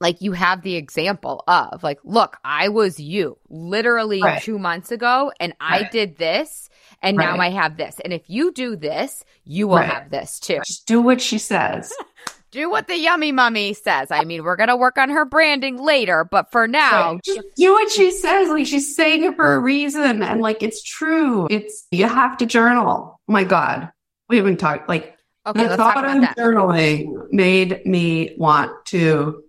[0.00, 4.42] like you have the example of like, look, I was you literally right.
[4.42, 5.86] two months ago and right.
[5.86, 6.68] I did this
[7.02, 7.36] and right.
[7.36, 8.00] now I have this.
[8.02, 10.60] And if you do this, you will have this too.
[10.64, 11.92] Just do what she says.
[12.50, 14.10] do what the yummy mummy says.
[14.10, 17.72] I mean, we're going to work on her branding later, but for now, just do
[17.72, 18.48] what she says.
[18.48, 20.22] Like she's saying it for a reason.
[20.22, 21.46] And like, it's true.
[21.50, 23.18] It's, you have to journal.
[23.18, 23.90] Oh my God.
[24.28, 26.36] We haven't talked like, okay, the thought of that.
[26.36, 29.42] journaling made me want to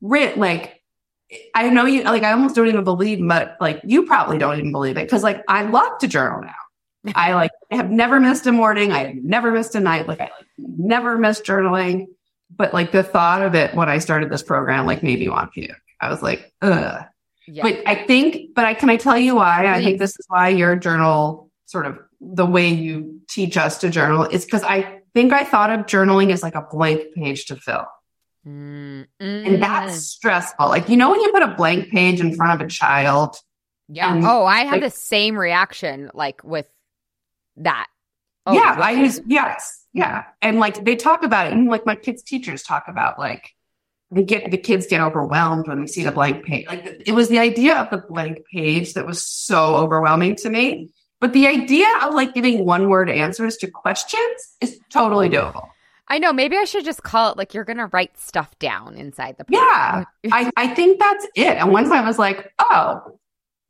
[0.00, 0.82] writ like
[1.54, 4.72] I know you like I almost don't even believe, but like you probably don't even
[4.72, 7.12] believe it because like I love to journal now.
[7.14, 8.92] I like have never missed a morning.
[8.92, 10.06] I have never missed a night.
[10.06, 12.06] Like I like, never missed journaling.
[12.54, 15.52] But like the thought of it when I started this program like made me want
[15.52, 15.76] to puke.
[16.00, 17.04] I was like, ugh.
[17.48, 17.62] Yeah.
[17.62, 19.60] But I think, but I can I tell you why?
[19.60, 19.68] Please.
[19.68, 23.90] I think this is why your journal sort of the way you teach us to
[23.90, 27.56] journal is because I think I thought of journaling as like a blank page to
[27.56, 27.86] fill.
[28.46, 29.02] Mm-hmm.
[29.20, 30.68] And that's stressful.
[30.68, 33.36] Like, you know, when you put a blank page in front of a child.
[33.88, 34.14] Yeah.
[34.14, 36.66] And, oh, I have like, the same reaction, like with
[37.56, 37.86] that.
[38.44, 38.76] Oh, yeah.
[38.80, 39.84] I use, yes.
[39.96, 40.24] Yeah.
[40.42, 41.54] And like they talk about it.
[41.54, 43.54] And like my kids' teachers talk about like,
[44.10, 46.66] they get the kids get overwhelmed when they see the blank page.
[46.66, 50.90] Like it was the idea of the blank page that was so overwhelming to me.
[51.18, 55.68] But the idea of like giving one word answers to questions is totally doable.
[56.08, 56.30] I know.
[56.30, 59.46] Maybe I should just call it like you're going to write stuff down inside the.
[59.48, 60.04] Yeah.
[60.30, 61.56] I, I think that's it.
[61.56, 63.18] And once I was like, oh,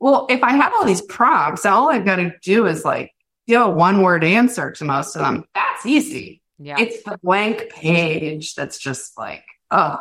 [0.01, 3.13] well, if I have all these prompts, all I've got to do is like
[3.47, 5.45] give a one word answer to most of them.
[5.55, 6.43] That's easy.
[6.59, 6.77] Yeah.
[6.79, 9.99] It's the blank page that's just like, oh.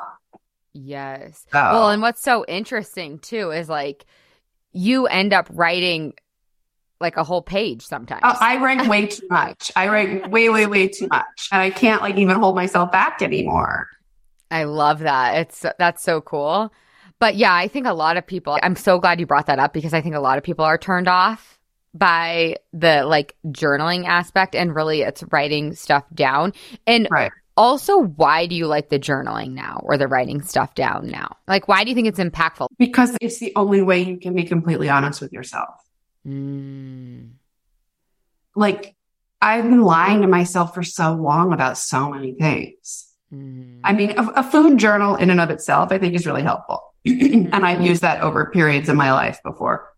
[0.73, 1.45] Yes.
[1.53, 1.59] Oh.
[1.73, 4.05] Well, and what's so interesting too is like
[4.73, 6.13] you end up writing
[6.99, 8.21] like a whole page sometimes.
[8.23, 9.71] Oh, I write way too much.
[9.75, 11.49] I write way, way, way too much.
[11.51, 13.89] And I can't like even hold myself back anymore.
[14.51, 15.35] I love that.
[15.35, 16.73] It's that's so cool.
[17.19, 19.73] But yeah, I think a lot of people I'm so glad you brought that up
[19.73, 21.54] because I think a lot of people are turned off
[21.95, 26.53] by the like journaling aspect and really it's writing stuff down.
[26.85, 27.31] And right.
[27.57, 31.37] also why do you like the journaling now or the writing stuff down now?
[31.47, 32.67] Like why do you think it's impactful?
[32.77, 35.75] Because it's the only way you can be completely honest with yourself.
[36.27, 37.31] Mm.
[38.55, 38.95] Like,
[39.41, 43.13] I've been lying to myself for so long about so many things.
[43.33, 43.81] Mm.
[43.83, 46.81] I mean, a, a, food journal in and of itself, I think is really helpful.
[47.05, 49.94] and I've used that over periods in my life before.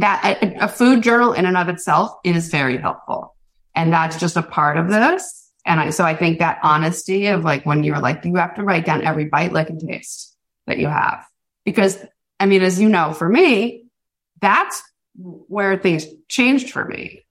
[0.00, 3.34] That a, a food journal in and of itself is very helpful.
[3.74, 5.50] And that's just a part of this.
[5.64, 8.62] And I, so I think that honesty of like when you're like, you have to
[8.62, 10.36] write down every bite, like and taste
[10.66, 11.24] that you have.
[11.64, 11.98] Because
[12.38, 13.84] I mean, as you know, for me,
[14.40, 14.82] that's
[15.16, 17.24] where things changed for me.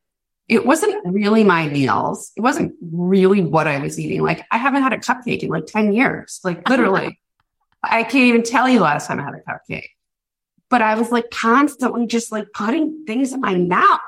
[0.48, 2.32] It wasn't really my meals.
[2.36, 4.22] It wasn't really what I was eating.
[4.22, 6.40] Like I haven't had a cupcake in like 10 years.
[6.44, 7.20] Like literally.
[7.84, 9.90] I can't even tell you last time I had a cupcake.
[10.76, 14.02] But I was like constantly just like putting things in my mouth.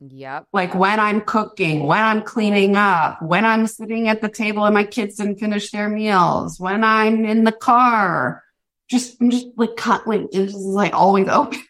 [0.00, 0.46] Yep.
[0.50, 4.72] Like when I'm cooking, when I'm cleaning up, when I'm sitting at the table and
[4.72, 8.42] my kids didn't finish their meals, when I'm in the car,
[8.88, 11.60] just, I'm just like, like, it's like always open.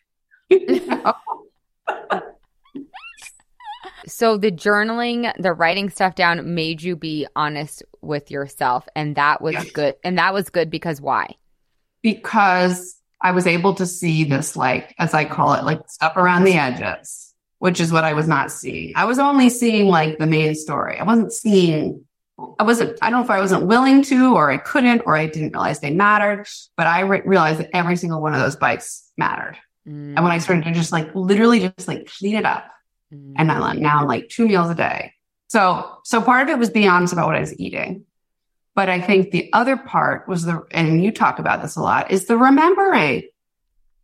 [4.07, 9.43] so the journaling, the writing stuff down made you be honest with yourself and that
[9.43, 9.73] was yes.
[9.73, 9.97] good.
[10.05, 11.35] And that was good because why?
[12.01, 16.45] Because I was able to see this like as I call it like stuff around
[16.45, 18.93] the edges, which is what I was not seeing.
[18.97, 20.99] I was only seeing like the main story.
[20.99, 22.05] I wasn't seeing
[22.59, 25.27] I wasn't, I don't know if I wasn't willing to, or I couldn't, or I
[25.27, 26.47] didn't realize they mattered,
[26.77, 29.59] but I re- realized that every single one of those bites mattered.
[29.87, 30.15] Mm.
[30.17, 32.71] And when I started to just like literally just like clean it up,
[33.13, 33.35] mm.
[33.37, 35.15] and I like now I'm like two meals a day.
[35.49, 38.05] So so part of it was being honest about what I was eating.
[38.75, 42.11] But I think the other part was the, and you talk about this a lot,
[42.11, 43.25] is the remembering.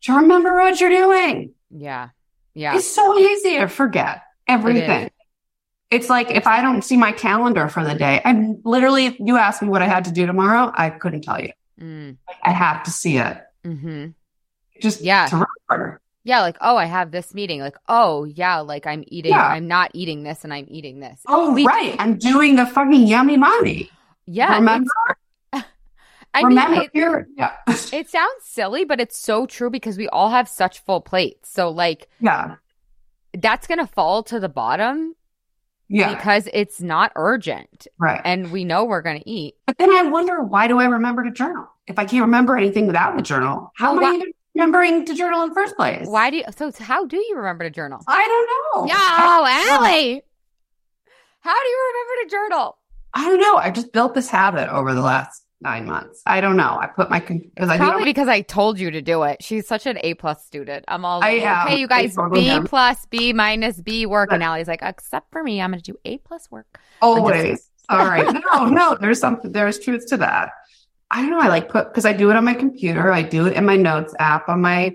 [0.03, 1.53] To remember what you're doing.
[1.71, 2.11] Yeah.
[2.55, 2.77] Yeah.
[2.77, 5.07] It's so easy to forget everything.
[5.07, 5.13] It
[5.91, 9.37] it's like if I don't see my calendar for the day, I'm literally, if you
[9.37, 11.53] ask me what I had to do tomorrow, I couldn't tell you.
[11.81, 12.17] Mm.
[12.43, 13.39] I have to see it.
[13.65, 14.09] Mm-hmm.
[14.81, 15.27] Just yeah.
[15.27, 16.01] to remember.
[16.25, 17.61] Yeah, like, oh, I have this meeting.
[17.61, 19.47] Like, oh, yeah, like I'm eating, yeah.
[19.47, 21.21] I'm not eating this and I'm eating this.
[21.29, 21.95] Oh, we, right.
[22.01, 23.91] I'm doing the fucking yummy mommy.
[24.27, 24.57] Yeah.
[24.57, 24.91] Remember?
[25.53, 27.53] I Remember mean, it, yeah.
[27.67, 31.51] it sounds silly, but it's so true because we all have such full plates.
[31.51, 32.57] So, like, yeah,
[33.33, 35.15] that's going to fall to the bottom.
[35.89, 36.15] Yeah.
[36.15, 37.87] Because it's not urgent.
[37.99, 38.21] Right.
[38.25, 39.55] And we know we're going to eat.
[39.67, 41.69] But then I wonder, why do I remember to journal?
[41.87, 44.21] If I can't remember anything without the journal, how am I
[44.57, 46.09] remembering to journal in the first place?
[46.09, 48.01] Why do you, so how do you remember to journal?
[48.09, 48.89] I don't know.
[48.89, 48.97] Yeah.
[48.99, 50.23] Oh, Allie.
[51.41, 52.79] How do you remember to journal?
[53.17, 53.57] I don't know.
[53.57, 56.21] I just built this habit over the last nine months.
[56.27, 56.79] I don't know.
[56.79, 59.43] I put my because I probably because I told you to do it.
[59.43, 60.85] She's such an A plus student.
[60.87, 64.83] I'm all like, okay, you guys, B plus, B minus, B work, and Allie's like,
[64.83, 66.79] except for me, I'm going to do A plus work.
[67.01, 67.71] Always.
[67.89, 68.37] all right.
[68.53, 68.99] No, no.
[69.01, 69.51] There's something.
[69.51, 70.51] There's truth to that.
[71.11, 71.41] I don't know.
[71.41, 73.11] I like put because I do it on my computer.
[73.11, 74.95] I do it in my notes app on my.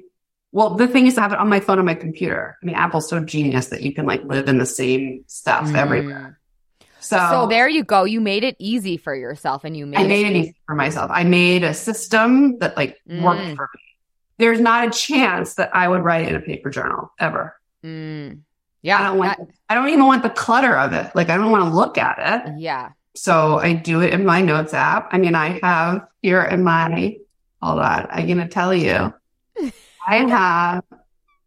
[0.52, 2.56] Well, the thing is, I have it on my phone on my computer.
[2.62, 5.76] I mean, Apple's so genius that you can like live in the same stuff mm.
[5.76, 6.41] everywhere.
[7.02, 8.04] So, so there you go.
[8.04, 11.10] You made it easy for yourself and you made I made it easy for myself.
[11.12, 13.22] I made a system that like mm.
[13.22, 13.82] worked for me.
[14.38, 17.56] There's not a chance that I would write in a paper journal ever.
[17.84, 18.42] Mm.
[18.84, 19.00] Yeah.
[19.00, 21.12] I don't want, that, I don't even want the clutter of it.
[21.16, 22.60] Like I don't want to look at it.
[22.60, 22.92] Yeah.
[23.16, 25.10] So I do it in my notes app.
[25.12, 27.18] I mean, I have here in my,
[27.62, 29.14] hold on, I'm going to tell you,
[30.08, 30.84] I have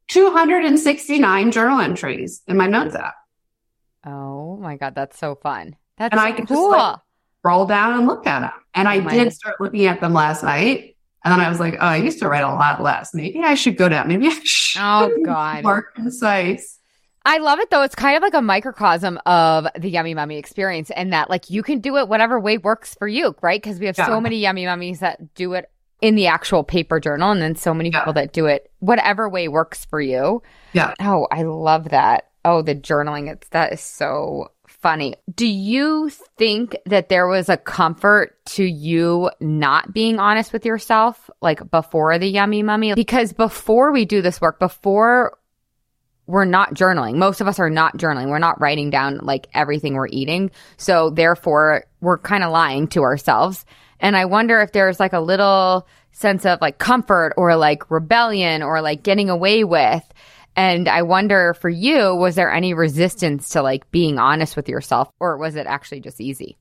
[0.09, 3.15] 269 journal entries in my notes app.
[4.05, 5.77] Oh my god, that's so fun.
[5.97, 6.73] That's and I could cool.
[6.73, 7.01] just like,
[7.43, 8.53] roll down and look at them.
[8.75, 10.97] And I oh did start looking at them last night.
[11.25, 13.15] And then I was like, oh, I used to write a lot less.
[13.15, 14.09] Maybe I should go down.
[14.09, 14.83] Maybe I should.
[14.83, 16.79] Oh God, more concise.
[17.25, 17.83] I love it though.
[17.83, 21.63] It's kind of like a microcosm of the Yummy Mummy experience, and that like you
[21.63, 23.63] can do it whatever way works for you, right?
[23.63, 24.07] Because we have yeah.
[24.07, 25.71] so many Yummy Mummies that do it
[26.03, 28.01] in the actual paper journal, and then so many yeah.
[28.01, 30.43] people that do it whatever way works for you.
[30.75, 30.93] Yeah.
[31.01, 32.29] Oh, I love that.
[32.45, 33.33] Oh, the journaling.
[33.33, 35.17] It's that is so funny.
[35.35, 41.31] Do you think that there was a comfort to you not being honest with yourself
[41.41, 42.95] like before the yummy mummy?
[42.95, 45.39] Because before we do this work, before
[46.27, 48.29] we're not journaling, most of us are not journaling.
[48.29, 50.51] We're not writing down like everything we're eating.
[50.77, 53.65] So therefore, we're kind of lying to ourselves.
[54.01, 58.63] And I wonder if there's like a little sense of like comfort or like rebellion
[58.63, 60.03] or like getting away with
[60.57, 65.11] and I wonder for you, was there any resistance to like being honest with yourself
[65.19, 66.57] or was it actually just easy?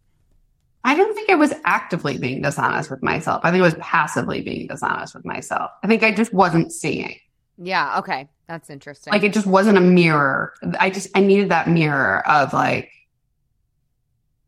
[0.84, 3.41] I don't think I was actively being dishonest with myself.
[3.44, 5.72] I think I was passively being dishonest with myself.
[5.84, 7.18] I think I just wasn't seeing.
[7.58, 8.00] Yeah.
[8.00, 8.28] Okay.
[8.48, 9.14] That's interesting.
[9.14, 10.54] Like it just wasn't a mirror.
[10.80, 12.91] I just, I needed that mirror of like,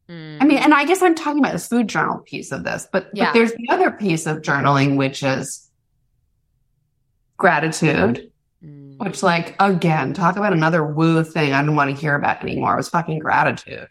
[0.09, 0.37] mm.
[0.41, 3.09] I mean, and I guess I'm talking about the food journal piece of this, but,
[3.13, 3.25] yeah.
[3.25, 5.69] but there's the other piece of journaling, which is
[7.37, 8.31] gratitude
[8.97, 12.73] which, like, again, talk about another woo thing I didn't want to hear about anymore.
[12.73, 13.87] It was fucking gratitude,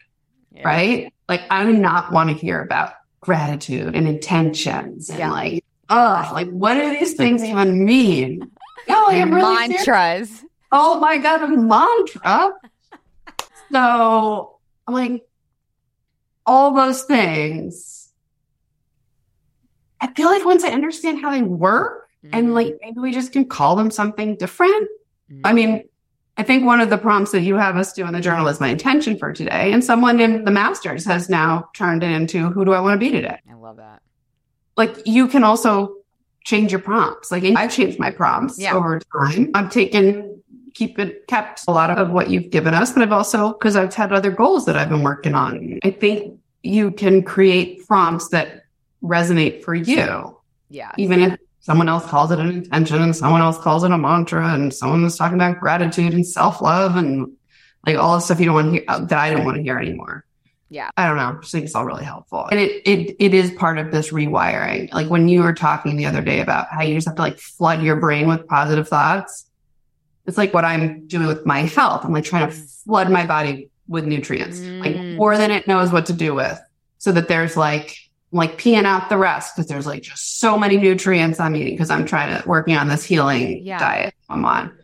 [0.51, 0.67] yeah.
[0.67, 1.13] right?
[1.29, 5.31] Like, I do not want to hear about gratitude and intentions and yeah.
[5.31, 8.51] like, oh, like, what do these things even mean?
[8.87, 10.29] No, I'm really mantras.
[10.29, 10.45] Serious.
[10.71, 12.51] Oh my god, a mantra.
[13.71, 15.25] so I'm like,
[16.45, 18.11] all those things.
[19.99, 22.77] I feel like once I understand how they work, and like mm-hmm.
[22.81, 24.89] maybe we just can call them something different.
[25.31, 25.41] Mm-hmm.
[25.43, 25.83] I mean,
[26.37, 28.59] I think one of the prompts that you have us do in the journal is
[28.59, 29.71] my intention for today.
[29.71, 33.05] And someone in the masters has now turned it into who do I want to
[33.05, 33.39] be today?
[33.49, 34.01] I love that.
[34.75, 35.95] Like you can also
[36.43, 37.31] change your prompts.
[37.31, 38.73] Like I've changed my prompts yeah.
[38.73, 39.51] over time.
[39.53, 40.41] I've taken
[40.73, 43.93] keep it kept a lot of what you've given us, but I've also because I've
[43.93, 45.79] had other goals that I've been working on.
[45.83, 48.65] I think you can create prompts that
[49.01, 50.37] resonate for you.
[50.69, 50.91] Yeah.
[50.97, 54.53] Even if someone else calls it an intention and someone else calls it a mantra
[54.53, 57.31] and someone was talking about gratitude and self-love and
[57.87, 59.63] like all the stuff you don't want to hear uh, that I don't want to
[59.63, 60.25] hear anymore.
[60.69, 60.91] Yeah.
[60.95, 61.23] I don't know.
[61.23, 62.45] I just think it's all really helpful.
[62.51, 64.93] And it it it is part of this rewiring.
[64.93, 67.39] Like when you were talking the other day about how you just have to like
[67.39, 69.47] flood your brain with positive thoughts.
[70.27, 72.05] It's like what I'm doing with my health.
[72.05, 74.81] I'm like trying to flood my body with nutrients, mm.
[74.81, 76.59] like more than it knows what to do with.
[76.99, 77.97] So that there's like
[78.35, 81.89] like peeing out the rest because there's like just so many nutrients I'm eating because
[81.89, 83.79] I'm trying to working on this healing yeah.
[83.79, 84.77] diet I'm on.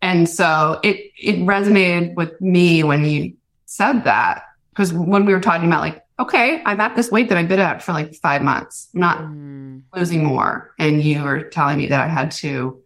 [0.00, 3.34] And so it it resonated with me when you
[3.66, 7.38] said that because when we were talking about like okay, I'm at this weight that
[7.38, 8.88] I've been at for like five months.
[8.94, 9.82] I'm not mm.
[9.94, 10.72] losing more.
[10.78, 12.80] And you were telling me that I had to,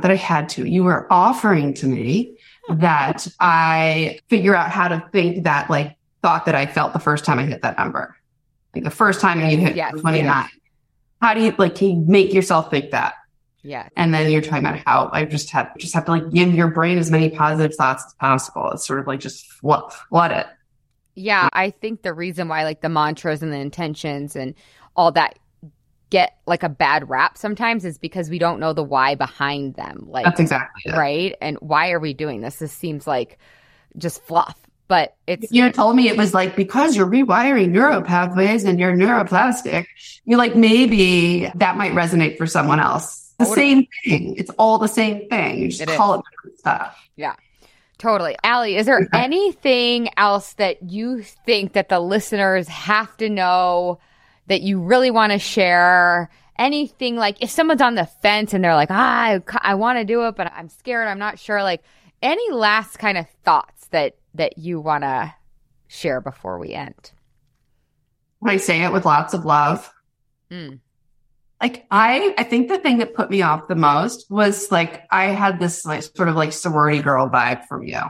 [0.00, 2.36] that I had to, you were offering to me
[2.68, 7.24] that I figure out how to think that like thought that I felt the first
[7.24, 8.16] time I hit that number.
[8.74, 10.24] Like the first time you hit yes, 29.
[10.24, 10.50] Yes.
[11.20, 13.14] How do you like, can you make yourself think that?
[13.62, 13.88] Yeah.
[13.96, 16.68] And then you're talking about how I just have, just have to like give your
[16.68, 18.70] brain as many positive thoughts as possible.
[18.72, 20.46] It's sort of like just flood, flood it.
[21.14, 24.54] Yeah, I think the reason why like the mantras and the intentions and
[24.96, 25.38] all that
[26.10, 30.04] get like a bad rap sometimes is because we don't know the why behind them.
[30.08, 30.96] Like That's exactly it.
[30.96, 31.34] right.
[31.40, 32.56] And why are we doing this?
[32.56, 33.38] This seems like
[33.96, 34.58] just fluff.
[34.92, 38.78] But it's you know told me it was like because you're rewiring neural pathways and
[38.78, 39.86] you're neuroplastic,
[40.26, 43.32] you're like maybe that might resonate for someone else.
[43.38, 44.36] The same thing.
[44.36, 45.60] It's all the same thing.
[45.60, 46.18] You just it call is.
[46.18, 47.08] it different stuff.
[47.16, 47.36] Yeah.
[47.96, 48.36] Totally.
[48.44, 53.98] Allie, is there anything else that you think that the listeners have to know
[54.48, 56.28] that you really want to share?
[56.58, 60.04] Anything like if someone's on the fence and they're like, ah, I, I want to
[60.04, 61.62] do it, but I'm scared, I'm not sure.
[61.62, 61.82] Like
[62.20, 65.34] any last kind of thoughts that, that you want to
[65.88, 67.12] share before we end?
[68.44, 69.92] I say it with lots of love.
[70.50, 70.80] Mm
[71.62, 75.26] like I, I think the thing that put me off the most was like I
[75.26, 78.00] had this like sort of like sorority girl vibe from you,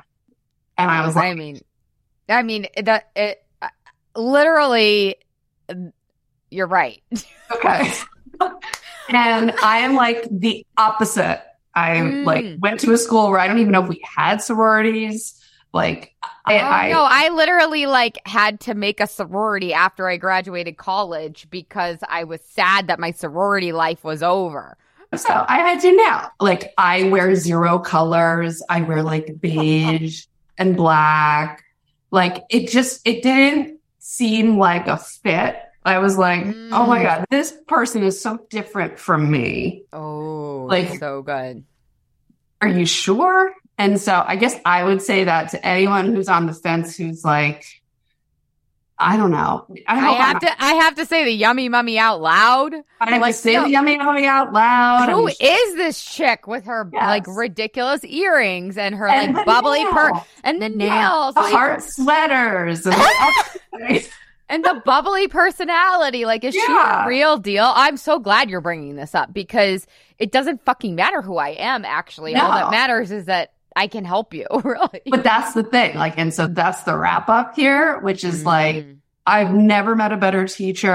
[0.78, 1.60] and I was like, I mean,
[2.30, 3.68] I mean that it uh,
[4.16, 5.16] literally,
[6.50, 7.02] you're right.
[7.54, 7.92] okay,
[9.10, 11.42] and I am like the opposite.
[11.74, 12.24] I mm.
[12.24, 15.38] like went to a school where I don't even know if we had sororities.
[15.72, 16.14] Like
[16.44, 20.76] I, oh, I, no, I literally like had to make a sorority after I graduated
[20.76, 24.76] college because I was sad that my sorority life was over.
[25.14, 26.30] So I had to now.
[26.40, 28.62] Like I wear zero colors.
[28.68, 30.24] I wear like beige
[30.58, 31.64] and black.
[32.10, 35.56] Like it just it didn't seem like a fit.
[35.84, 36.68] I was like, mm.
[36.72, 37.02] oh my mm.
[37.02, 39.84] God, this person is so different from me.
[39.92, 41.64] Oh, like so good.
[42.60, 43.52] Are you sure?
[43.78, 47.24] And so I guess I would say that to anyone who's on the fence who's
[47.24, 47.82] like,
[49.02, 49.66] I don't know.
[49.88, 50.62] I, I have to.
[50.62, 52.72] I have to say the yummy mummy out loud.
[53.00, 55.08] I like say the yummy mummy out loud.
[55.08, 57.02] Who is this chick with her yes.
[57.02, 60.12] like ridiculous earrings and her and like bubbly per
[60.44, 61.30] and the nails, yeah.
[61.34, 62.94] the like, heart sweaters, and,
[64.48, 66.24] and, the bubbly personality?
[66.24, 66.62] Like, is yeah.
[66.66, 67.72] she a real deal?
[67.74, 69.86] I'm so glad you're bringing this up because
[70.18, 71.84] it doesn't fucking matter who I am.
[71.84, 72.42] Actually, no.
[72.42, 75.02] all that matters is that I can help you, really.
[75.06, 75.96] But that's the thing.
[75.96, 78.46] Like, and so that's the wrap up here, which is mm-hmm.
[78.46, 78.86] like,
[79.26, 80.88] I've never met a better teacher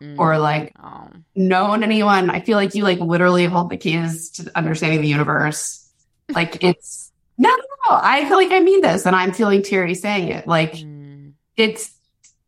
[0.00, 0.20] mm-hmm.
[0.20, 1.08] or like oh.
[1.34, 2.30] known anyone.
[2.30, 5.88] I feel like you like literally hold the keys to understanding the universe.
[6.28, 7.98] Like it's no, no, no.
[8.02, 10.46] I feel like I mean this and I'm feeling teary saying it.
[10.46, 11.32] Like mm.
[11.56, 11.94] it's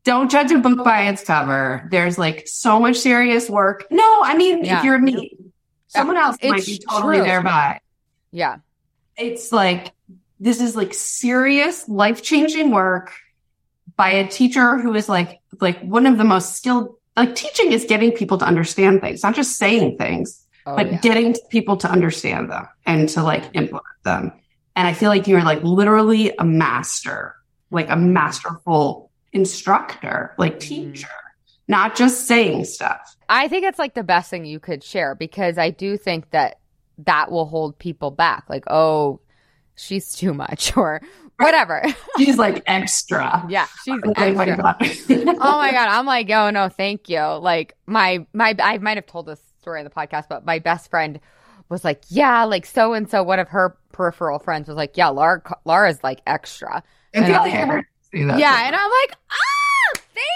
[0.05, 1.89] don't judge a book by its cover.
[1.91, 3.87] There's like so much serious work.
[3.91, 4.79] No, I mean, yeah.
[4.79, 5.39] if you're me,
[5.87, 7.25] someone else it's might be totally true.
[7.25, 7.81] thereby.
[8.33, 8.57] Yeah
[9.17, 9.93] it's like
[10.41, 13.13] this is like serious life changing work
[13.97, 17.85] by a teacher who is like like one of the most skilled like teaching is
[17.85, 20.99] getting people to understand things not just saying things oh, but yeah.
[20.99, 24.33] getting people to understand them and to like implement them
[24.77, 27.37] and i feel like you're like literally a master
[27.71, 30.61] like a masterful instructor like mm.
[30.61, 31.51] teacher mm.
[31.69, 35.59] not just saying stuff i think it's like the best thing you could share because
[35.59, 36.59] i do think that
[36.99, 38.45] that will hold people back.
[38.49, 39.21] Like, oh,
[39.75, 41.01] she's too much or
[41.39, 41.83] whatever.
[42.19, 43.45] she's like extra.
[43.49, 44.77] Yeah, she's extra.
[45.11, 47.21] oh my god, I'm like, oh no, thank you.
[47.21, 50.91] Like my my I might have told this story in the podcast, but my best
[50.91, 51.21] friend
[51.69, 53.23] was like, yeah, like so and so.
[53.23, 56.83] One of her peripheral friends was like, yeah, Laura Laura's like extra.
[57.15, 58.39] And, and like, never see that.
[58.39, 59.37] yeah, and I'm like, ah,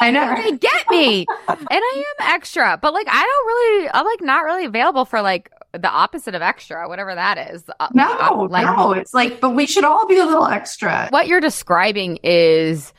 [0.00, 0.34] I know.
[0.36, 1.26] They get me.
[1.48, 2.78] and I am extra.
[2.80, 6.42] But like I don't really I'm like not really available for like the opposite of
[6.42, 7.64] extra, whatever that is.
[7.80, 11.08] Uh, no, uh, like, no, it's like, but we should all be a little extra.
[11.10, 12.92] What you're describing is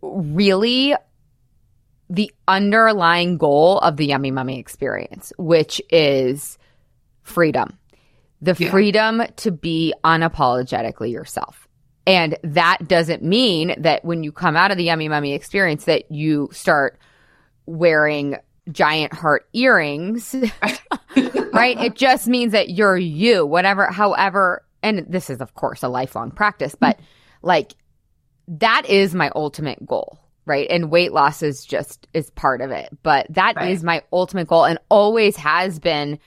[0.00, 0.94] really
[2.10, 6.58] the underlying goal of the Yummy Mummy experience, which is
[7.22, 7.78] freedom.
[8.42, 8.70] The yeah.
[8.70, 11.68] freedom to be unapologetically yourself.
[12.06, 16.10] And that doesn't mean that when you come out of the Yummy Mummy experience that
[16.10, 16.98] you start
[17.66, 18.36] wearing
[18.70, 20.34] giant heart earrings,
[21.52, 21.80] right?
[21.80, 26.30] It just means that you're you, whatever, however, and this is, of course, a lifelong
[26.30, 26.98] practice, but
[27.42, 27.72] like
[28.48, 30.18] that is my ultimate goal.
[30.44, 30.66] Right.
[30.68, 32.88] And weight loss is just, is part of it.
[33.04, 33.70] But that right.
[33.70, 36.18] is my ultimate goal and always has been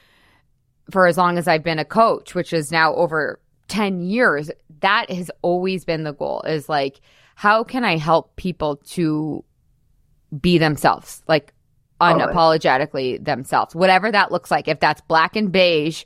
[0.90, 4.50] for as long as I've been a coach, which is now over 10 years.
[4.80, 7.02] That has always been the goal is like,
[7.36, 9.44] how can I help people to
[10.40, 11.54] be themselves, like
[12.02, 14.68] unapologetically themselves, whatever that looks like.
[14.68, 16.04] If that's black and beige,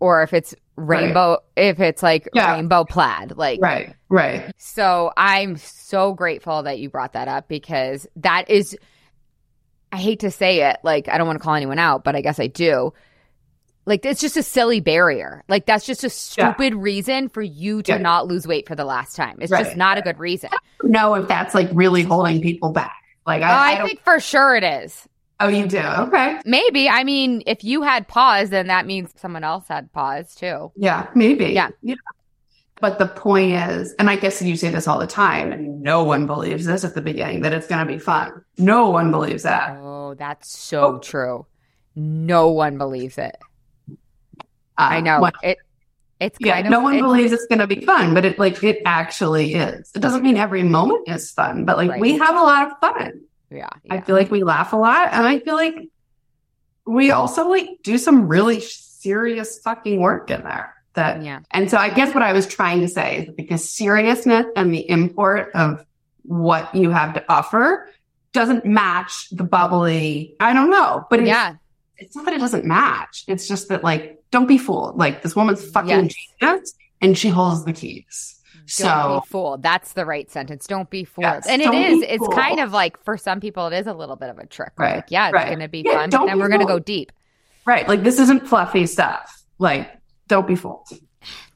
[0.00, 1.38] or if it's rainbow, right.
[1.56, 2.54] if it's like yeah.
[2.54, 4.52] rainbow plaid, like right, right.
[4.58, 8.76] So I'm so grateful that you brought that up because that is.
[9.92, 12.20] I hate to say it, like I don't want to call anyone out, but I
[12.20, 12.92] guess I do.
[13.86, 15.44] Like it's just a silly barrier.
[15.48, 16.80] Like that's just a stupid yeah.
[16.80, 17.98] reason for you to yeah.
[17.98, 19.38] not lose weight for the last time.
[19.40, 19.64] It's right.
[19.64, 20.50] just not a good reason.
[20.82, 23.00] No, if that's like really holding people back.
[23.26, 25.08] Like I, oh, I, I think for sure it is.
[25.38, 25.78] Oh, you do?
[25.78, 26.40] Okay.
[26.46, 26.88] Maybe.
[26.88, 30.72] I mean, if you had pause, then that means someone else had pause too.
[30.76, 31.46] Yeah, maybe.
[31.46, 31.70] Yeah.
[31.82, 31.96] Yeah.
[32.80, 36.04] But the point is, and I guess you say this all the time, and no
[36.04, 38.44] one believes this at the beginning that it's going to be fun.
[38.58, 39.78] No one believes that.
[39.78, 40.98] Oh, that's so oh.
[40.98, 41.46] true.
[41.94, 43.36] No one believes it.
[44.76, 45.58] Ah, I know well, it.
[46.20, 46.58] It's yeah.
[46.58, 49.90] Of, no one believes it's going to be fun, but it like it actually is.
[49.94, 52.00] It doesn't mean every moment is fun, but like right.
[52.00, 53.20] we have a lot of fun.
[53.50, 55.88] Yeah, yeah, I feel like we laugh a lot, and I feel like
[56.86, 60.74] we also like do some really serious fucking work in there.
[60.94, 61.40] That yeah.
[61.50, 64.88] And so I guess what I was trying to say is because seriousness and the
[64.88, 65.84] import of
[66.22, 67.88] what you have to offer
[68.32, 70.34] doesn't match the bubbly.
[70.40, 71.56] I don't know, but yeah,
[71.98, 73.24] it's not that it doesn't match.
[73.28, 74.96] It's just that like don't be fooled.
[74.96, 76.14] Like this woman's fucking yes.
[76.40, 78.35] genius and she holds the keys.
[78.66, 79.62] Don't so be fooled.
[79.62, 80.66] That's the right sentence.
[80.66, 81.24] Don't be fooled.
[81.24, 82.02] Yes, and it is.
[82.02, 82.34] It's fooled.
[82.34, 84.72] kind of like for some people, it is a little bit of a trick.
[84.76, 84.96] Right.
[84.96, 85.46] Like, yeah, it's right.
[85.46, 87.12] going to be yeah, fun, but then we're going to go deep.
[87.64, 87.86] Right.
[87.88, 89.44] Like this isn't fluffy stuff.
[89.58, 89.90] Like
[90.28, 90.88] don't be fooled.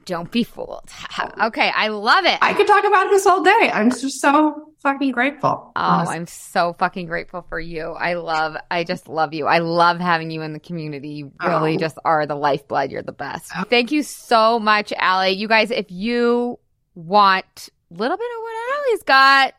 [0.05, 0.91] Don't be fooled.
[1.41, 2.39] Okay, I love it.
[2.41, 3.71] I could talk about this all day.
[3.73, 5.73] I'm just so fucking grateful.
[5.75, 6.17] Oh, honestly.
[6.17, 7.93] I'm so fucking grateful for you.
[7.93, 9.47] I love, I just love you.
[9.47, 11.11] I love having you in the community.
[11.11, 11.79] You really oh.
[11.79, 12.91] just are the lifeblood.
[12.91, 13.53] You're the best.
[13.57, 13.65] Oh.
[13.65, 15.33] Thank you so much, Allie.
[15.33, 16.59] You guys, if you
[17.07, 19.55] want a little bit of what Allie's got,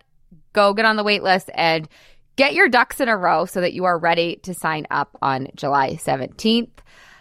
[0.53, 1.87] go get on the wait list and
[2.35, 5.47] get your ducks in a row so that you are ready to sign up on
[5.55, 6.69] July 17th.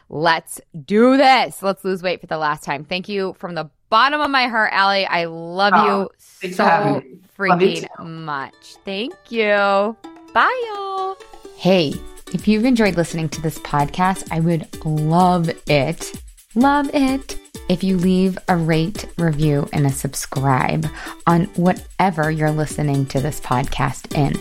[0.09, 1.63] Let's do this.
[1.63, 2.85] Let's lose weight for the last time.
[2.85, 5.07] Thank you from the bottom of my heart, Allie.
[5.07, 6.11] I love oh,
[6.43, 7.03] you so
[7.39, 8.77] freaking love much.
[8.85, 9.97] Thank you.
[10.35, 11.17] Bye, y'all.
[11.57, 11.95] Hey,
[12.33, 16.13] if you've enjoyed listening to this podcast, I would love it,
[16.55, 17.40] love it
[17.71, 20.87] if you leave a rate, review, and a subscribe
[21.29, 24.35] on whatever you're listening to this podcast in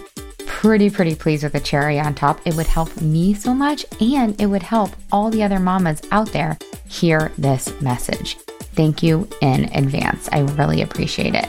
[0.47, 2.41] pretty, pretty pleased with the cherry on top.
[2.43, 6.29] It would help me so much and it would help all the other mamas out
[6.29, 6.57] there
[6.87, 8.35] hear this message.
[8.73, 10.27] Thank you in advance.
[10.31, 11.47] I really appreciate it.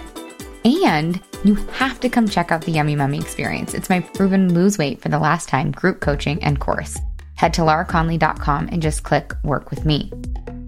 [0.66, 3.72] And you have to come check out the Yummy Mummy experience.
[3.72, 6.98] It's my proven lose weight for the last time group coaching and course.
[7.41, 10.12] Head to lauraconley.com and just click work with me.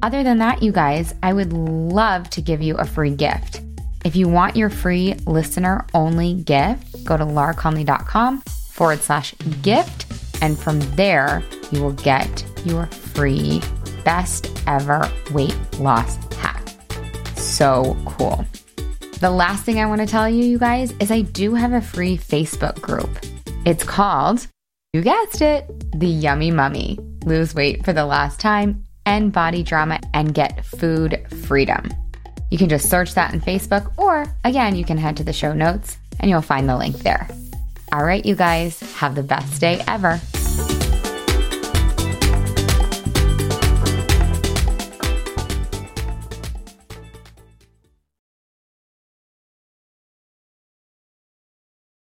[0.03, 3.61] Other than that, you guys, I would love to give you a free gift.
[4.07, 10.07] If you want your free listener only gift, go to lauraconley.com forward slash gift.
[10.41, 11.43] And from there,
[11.73, 13.61] you will get your free
[14.03, 16.67] best ever weight loss hack.
[17.37, 18.47] So cool.
[19.21, 21.83] The last thing I want to tell you, you guys, is I do have a
[21.83, 23.11] free Facebook group.
[23.67, 24.47] It's called,
[24.95, 25.67] you guessed it,
[25.99, 26.99] The Yummy Mummy.
[27.25, 31.89] Lose weight for the last time, end body drama, and get food freedom.
[32.51, 35.55] You can just search that in Facebook, or again, you can head to the show
[35.55, 37.27] notes and you'll find the link there.
[37.91, 40.21] All right, you guys, have the best day ever.